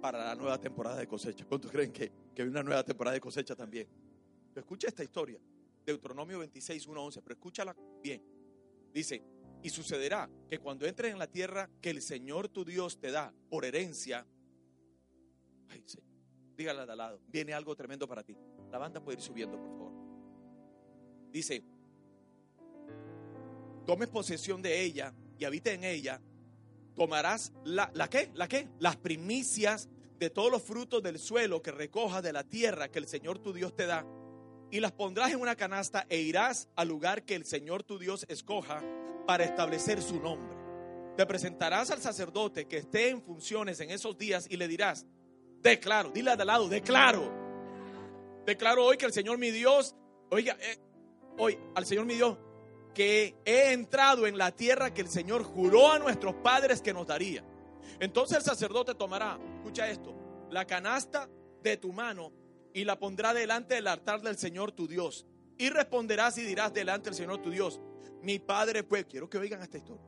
para 0.00 0.26
la 0.26 0.34
nueva 0.34 0.60
temporada 0.60 0.96
de 0.96 1.08
cosecha. 1.08 1.44
¿Cuántos 1.44 1.72
creen 1.72 1.92
que, 1.92 2.12
que 2.34 2.42
hay 2.42 2.48
una 2.48 2.62
nueva 2.62 2.84
temporada 2.84 3.14
de 3.14 3.20
cosecha 3.20 3.56
también? 3.56 3.88
Escucha 4.54 4.88
esta 4.88 5.02
historia, 5.02 5.40
Deuteronomio 5.84 6.38
26, 6.40 6.86
1, 6.86 7.04
11, 7.04 7.22
pero 7.22 7.34
escúchala 7.34 7.76
bien. 8.02 8.22
Dice, 8.92 9.22
y 9.62 9.70
sucederá 9.70 10.30
que 10.48 10.58
cuando 10.58 10.86
entres 10.86 11.12
en 11.12 11.18
la 11.18 11.26
tierra 11.26 11.68
que 11.80 11.90
el 11.90 12.02
Señor 12.02 12.48
tu 12.48 12.64
Dios 12.64 12.98
te 12.98 13.10
da 13.10 13.32
por 13.48 13.64
herencia, 13.64 14.26
ay 15.68 15.82
Señor, 15.84 16.08
dígale 16.56 16.80
al 16.82 16.98
lado, 16.98 17.20
viene 17.28 17.52
algo 17.52 17.74
tremendo 17.76 18.06
para 18.06 18.22
ti. 18.22 18.36
La 18.70 18.78
banda 18.78 19.02
puede 19.02 19.18
ir 19.18 19.24
subiendo, 19.24 19.58
por 19.58 19.70
favor. 19.70 19.92
Dice, 21.30 21.62
tomes 23.86 24.08
posesión 24.08 24.62
de 24.62 24.82
ella 24.82 25.14
y 25.38 25.44
habite 25.44 25.72
en 25.72 25.84
ella, 25.84 26.20
tomarás 26.94 27.52
la, 27.64 27.90
¿la 27.94 28.08
qué? 28.08 28.30
¿La 28.34 28.48
qué? 28.48 28.68
Las 28.78 28.96
primicias 28.96 29.88
de 30.18 30.30
todos 30.30 30.50
los 30.50 30.62
frutos 30.62 31.02
del 31.02 31.18
suelo 31.18 31.62
que 31.62 31.70
recojas 31.70 32.22
de 32.22 32.32
la 32.32 32.44
tierra 32.44 32.90
que 32.90 32.98
el 32.98 33.06
Señor 33.06 33.38
tu 33.38 33.52
Dios 33.52 33.74
te 33.74 33.86
da 33.86 34.04
y 34.70 34.80
las 34.80 34.92
pondrás 34.92 35.32
en 35.32 35.40
una 35.40 35.56
canasta 35.56 36.06
e 36.08 36.18
irás 36.18 36.68
al 36.76 36.88
lugar 36.88 37.24
que 37.24 37.34
el 37.34 37.44
Señor 37.44 37.82
tu 37.82 37.98
Dios 37.98 38.26
escoja 38.28 38.82
para 39.26 39.44
establecer 39.44 40.02
su 40.02 40.20
nombre. 40.20 40.56
Te 41.16 41.26
presentarás 41.26 41.90
al 41.90 42.00
sacerdote 42.00 42.66
que 42.66 42.78
esté 42.78 43.08
en 43.08 43.22
funciones 43.22 43.80
en 43.80 43.90
esos 43.90 44.16
días 44.16 44.46
y 44.48 44.56
le 44.56 44.68
dirás, 44.68 45.06
declaro, 45.62 46.10
dile 46.10 46.36
de 46.36 46.44
lado, 46.44 46.68
declaro. 46.68 47.32
Declaro 48.46 48.84
hoy 48.84 48.96
que 48.96 49.06
el 49.06 49.12
Señor 49.12 49.38
mi 49.38 49.50
Dios, 49.50 49.94
oiga, 50.30 50.56
eh, 50.60 50.78
hoy 51.38 51.58
al 51.74 51.86
Señor 51.86 52.06
mi 52.06 52.14
Dios, 52.14 52.38
que 52.94 53.36
he 53.44 53.72
entrado 53.72 54.26
en 54.26 54.38
la 54.38 54.52
tierra 54.52 54.92
que 54.92 55.00
el 55.00 55.08
Señor 55.08 55.42
juró 55.42 55.92
a 55.92 55.98
nuestros 55.98 56.34
padres 56.36 56.82
que 56.82 56.92
nos 56.92 57.06
daría. 57.06 57.44
Entonces 58.00 58.38
el 58.38 58.44
sacerdote 58.44 58.94
tomará, 58.94 59.38
escucha 59.56 59.88
esto, 59.88 60.14
la 60.50 60.66
canasta 60.66 61.28
de 61.62 61.76
tu 61.76 61.92
mano 61.92 62.32
y 62.72 62.84
la 62.84 62.98
pondrá 62.98 63.34
delante 63.34 63.74
del 63.74 63.86
altar 63.86 64.22
del 64.22 64.38
Señor 64.38 64.72
tu 64.72 64.86
Dios. 64.86 65.26
Y 65.56 65.70
responderás 65.70 66.38
y 66.38 66.42
dirás 66.42 66.72
delante 66.72 67.10
del 67.10 67.14
Señor 67.14 67.38
tu 67.38 67.50
Dios, 67.50 67.80
mi 68.22 68.38
padre 68.38 68.82
fue, 68.82 69.06
quiero 69.06 69.28
que 69.28 69.38
oigan 69.38 69.62
esta 69.62 69.78
historia. 69.78 70.04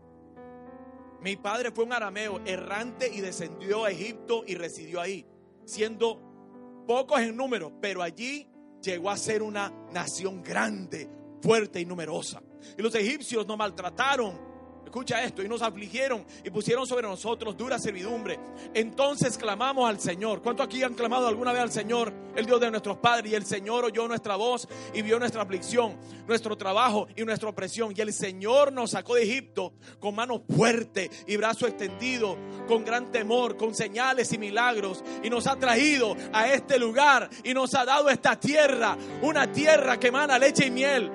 Mi 1.20 1.36
padre 1.36 1.70
fue 1.70 1.84
un 1.84 1.92
arameo 1.92 2.40
errante 2.46 3.10
y 3.12 3.20
descendió 3.20 3.84
a 3.84 3.90
Egipto 3.90 4.42
y 4.46 4.54
residió 4.54 5.00
ahí, 5.00 5.26
siendo 5.64 6.84
pocos 6.86 7.20
en 7.20 7.36
número, 7.36 7.72
pero 7.80 8.02
allí 8.02 8.48
llegó 8.82 9.10
a 9.10 9.16
ser 9.16 9.42
una 9.42 9.70
nación 9.92 10.42
grande, 10.42 11.08
fuerte 11.42 11.80
y 11.80 11.84
numerosa. 11.84 12.42
Y 12.76 12.82
los 12.82 12.94
egipcios 12.94 13.46
nos 13.46 13.58
maltrataron 13.58 14.49
Escucha 14.84 15.22
esto, 15.22 15.42
y 15.42 15.48
nos 15.48 15.62
afligieron 15.62 16.24
y 16.44 16.50
pusieron 16.50 16.84
sobre 16.84 17.06
nosotros 17.06 17.56
dura 17.56 17.78
servidumbre. 17.78 18.40
Entonces 18.74 19.38
clamamos 19.38 19.88
al 19.88 20.00
Señor. 20.00 20.42
¿Cuántos 20.42 20.66
aquí 20.66 20.82
han 20.82 20.94
clamado 20.94 21.28
alguna 21.28 21.52
vez 21.52 21.62
al 21.62 21.70
Señor, 21.70 22.12
el 22.34 22.44
Dios 22.44 22.60
de 22.60 22.72
nuestros 22.72 22.96
padres? 22.96 23.30
Y 23.30 23.36
el 23.36 23.46
Señor 23.46 23.84
oyó 23.84 24.08
nuestra 24.08 24.34
voz 24.34 24.66
y 24.92 25.02
vio 25.02 25.20
nuestra 25.20 25.42
aflicción, 25.42 25.96
nuestro 26.26 26.56
trabajo 26.56 27.06
y 27.14 27.24
nuestra 27.24 27.48
opresión. 27.48 27.92
Y 27.96 28.00
el 28.00 28.12
Señor 28.12 28.72
nos 28.72 28.90
sacó 28.90 29.14
de 29.14 29.22
Egipto 29.22 29.74
con 30.00 30.16
mano 30.16 30.42
fuerte 30.52 31.08
y 31.26 31.36
brazo 31.36 31.68
extendido, 31.68 32.36
con 32.66 32.84
gran 32.84 33.12
temor, 33.12 33.56
con 33.56 33.76
señales 33.76 34.32
y 34.32 34.38
milagros. 34.38 35.04
Y 35.22 35.30
nos 35.30 35.46
ha 35.46 35.56
traído 35.56 36.16
a 36.32 36.48
este 36.48 36.80
lugar 36.80 37.30
y 37.44 37.54
nos 37.54 37.74
ha 37.74 37.84
dado 37.84 38.08
esta 38.08 38.40
tierra, 38.40 38.96
una 39.22 39.52
tierra 39.52 40.00
que 40.00 40.08
emana 40.08 40.36
leche 40.36 40.66
y 40.66 40.70
miel. 40.72 41.10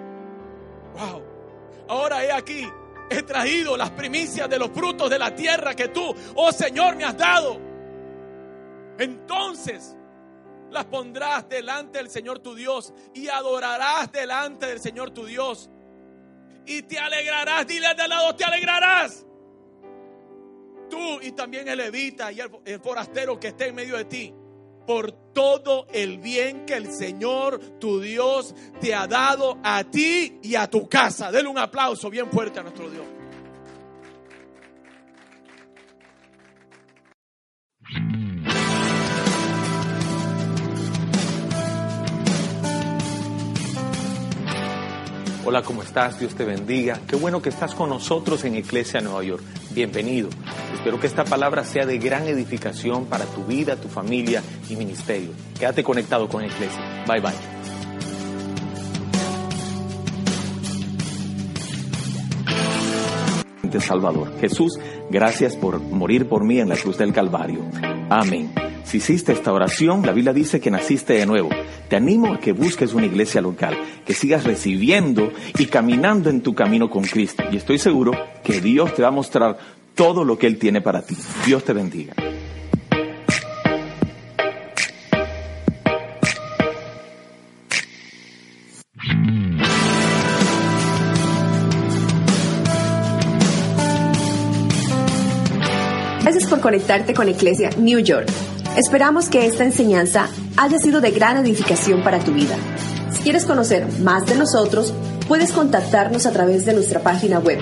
Wow. 0.97 1.21
Ahora 1.89 2.23
he 2.23 2.31
aquí 2.31 2.65
He 3.09 3.23
traído 3.23 3.77
las 3.77 3.91
primicias 3.91 4.49
de 4.49 4.57
los 4.57 4.71
frutos 4.71 5.09
de 5.09 5.19
la 5.19 5.35
tierra 5.35 5.75
que 5.75 5.89
tú, 5.89 6.13
oh 6.35 6.51
Señor, 6.51 6.95
me 6.95 7.03
has 7.03 7.17
dado. 7.17 7.59
Entonces, 8.97 9.95
las 10.71 10.85
pondrás 10.85 11.47
delante 11.47 11.99
del 11.99 12.09
Señor 12.09 12.39
tu 12.39 12.55
Dios 12.55 12.93
y 13.13 13.27
adorarás 13.27 14.11
delante 14.11 14.67
del 14.67 14.79
Señor 14.79 15.11
tu 15.11 15.25
Dios. 15.25 15.69
Y 16.65 16.81
te 16.83 16.97
alegrarás, 16.97 17.67
dile 17.67 17.93
de 17.93 18.07
lado, 18.07 18.35
te 18.35 18.43
alegrarás. 18.43 19.25
Tú 20.89 21.19
y 21.21 21.31
también 21.31 21.67
el 21.67 21.77
levita 21.77 22.31
y 22.31 22.39
el, 22.39 22.49
el 22.65 22.79
forastero 22.79 23.39
que 23.39 23.49
esté 23.49 23.67
en 23.67 23.75
medio 23.75 23.97
de 23.97 24.05
ti 24.05 24.33
por 24.85 25.11
todo 25.33 25.87
el 25.93 26.17
bien 26.19 26.65
que 26.65 26.75
el 26.75 26.91
Señor 26.91 27.59
tu 27.79 27.99
Dios 27.99 28.55
te 28.79 28.93
ha 28.93 29.07
dado 29.07 29.57
a 29.63 29.83
ti 29.83 30.39
y 30.41 30.55
a 30.55 30.69
tu 30.69 30.87
casa. 30.87 31.31
Denle 31.31 31.49
un 31.49 31.57
aplauso 31.57 32.09
bien 32.09 32.29
fuerte 32.31 32.59
a 32.59 32.63
nuestro 32.63 32.89
Dios. 32.89 33.14
Hola, 45.47 45.61
¿cómo 45.61 45.83
estás? 45.83 46.19
Dios 46.19 46.33
te 46.33 46.43
bendiga. 46.43 46.99
Qué 47.07 47.15
bueno 47.15 47.39
que 47.39 47.49
estás 47.49 47.75
con 47.75 47.89
nosotros 47.89 48.43
en 48.45 48.55
Iglesia 48.55 48.99
Nueva 48.99 49.23
York. 49.23 49.43
Bienvenido. 49.69 50.27
Espero 50.73 50.99
que 50.99 51.05
esta 51.05 51.23
palabra 51.23 51.63
sea 51.63 51.85
de 51.85 51.99
gran 51.99 52.27
edificación 52.27 53.05
para 53.05 53.25
tu 53.25 53.43
vida, 53.43 53.75
tu 53.75 53.87
familia 53.87 54.41
y 54.71 54.75
ministerio. 54.75 55.29
Quédate 55.59 55.83
conectado 55.83 56.27
con 56.27 56.43
Iglesia. 56.43 57.05
Bye 57.07 57.21
bye. 57.21 57.54
Salvador. 63.81 64.31
Jesús, 64.39 64.79
gracias 65.09 65.55
por 65.55 65.79
morir 65.79 66.27
por 66.27 66.43
mí 66.43 66.59
en 66.59 66.69
la 66.69 66.77
cruz 66.77 66.97
del 66.97 67.13
Calvario. 67.13 67.59
Amén. 68.09 68.51
Si 68.83 68.97
hiciste 68.97 69.31
esta 69.31 69.51
oración, 69.51 70.05
la 70.05 70.11
Biblia 70.11 70.33
dice 70.33 70.59
que 70.59 70.69
naciste 70.69 71.13
de 71.13 71.25
nuevo. 71.25 71.49
Te 71.89 71.95
animo 71.95 72.33
a 72.33 72.39
que 72.39 72.51
busques 72.51 72.93
una 72.93 73.07
iglesia 73.07 73.41
local, 73.41 73.75
que 74.05 74.13
sigas 74.13 74.43
recibiendo 74.43 75.31
y 75.57 75.65
caminando 75.65 76.29
en 76.29 76.41
tu 76.41 76.53
camino 76.53 76.89
con 76.89 77.03
Cristo. 77.03 77.43
Y 77.51 77.57
estoy 77.57 77.79
seguro 77.79 78.11
que 78.43 78.61
Dios 78.61 78.93
te 78.93 79.01
va 79.01 79.07
a 79.07 79.11
mostrar 79.11 79.57
todo 79.95 80.23
lo 80.23 80.37
que 80.37 80.47
Él 80.47 80.57
tiene 80.57 80.81
para 80.81 81.01
ti. 81.01 81.15
Dios 81.45 81.63
te 81.63 81.73
bendiga. 81.73 82.13
Conectarte 96.65 97.13
con 97.13 97.29
Iglesia 97.29 97.69
New 97.77 97.99
York. 97.99 98.27
Esperamos 98.75 99.29
que 99.29 99.45
esta 99.45 99.63
enseñanza 99.63 100.27
haya 100.57 100.79
sido 100.79 100.99
de 100.99 101.11
gran 101.11 101.37
edificación 101.37 102.01
para 102.01 102.17
tu 102.17 102.31
vida. 102.31 102.55
Si 103.13 103.21
quieres 103.21 103.45
conocer 103.45 103.85
más 104.01 104.25
de 104.25 104.33
nosotros, 104.33 104.91
puedes 105.27 105.51
contactarnos 105.51 106.25
a 106.25 106.31
través 106.31 106.65
de 106.65 106.73
nuestra 106.73 107.01
página 107.01 107.37
web 107.37 107.59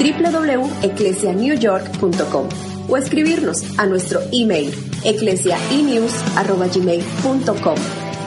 www.eclesianewyork.com 0.00 2.48
o 2.88 2.96
escribirnos 2.96 3.62
a 3.78 3.86
nuestro 3.86 4.20
email 4.32 4.74
eclesiainews.gmail.com. 5.04 7.76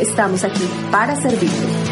Estamos 0.00 0.42
aquí 0.42 0.68
para 0.90 1.14
servirte. 1.20 1.89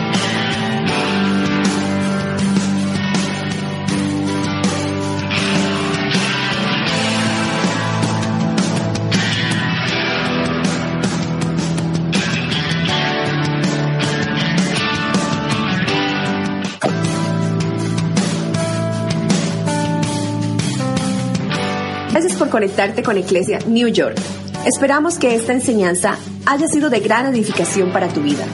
Por 22.38 22.48
conectarte 22.48 23.03
con 23.03 23.18
Iglesia 23.18 23.59
New 23.66 23.88
York. 23.88 24.16
Esperamos 24.64 25.18
que 25.18 25.35
esta 25.35 25.53
enseñanza 25.53 26.16
haya 26.46 26.68
sido 26.68 26.90
de 26.90 27.01
gran 27.01 27.27
edificación 27.27 27.90
para 27.92 28.07
tu 28.09 28.22
vida. 28.22 28.46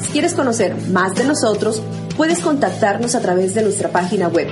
Si 0.00 0.08
quieres 0.10 0.34
conocer 0.34 0.74
más 0.90 1.14
de 1.14 1.22
nosotros, 1.24 1.80
puedes 2.16 2.40
contactarnos 2.40 3.14
a 3.14 3.20
través 3.20 3.54
de 3.54 3.62
nuestra 3.62 3.90
página 3.90 4.26
web 4.28 4.48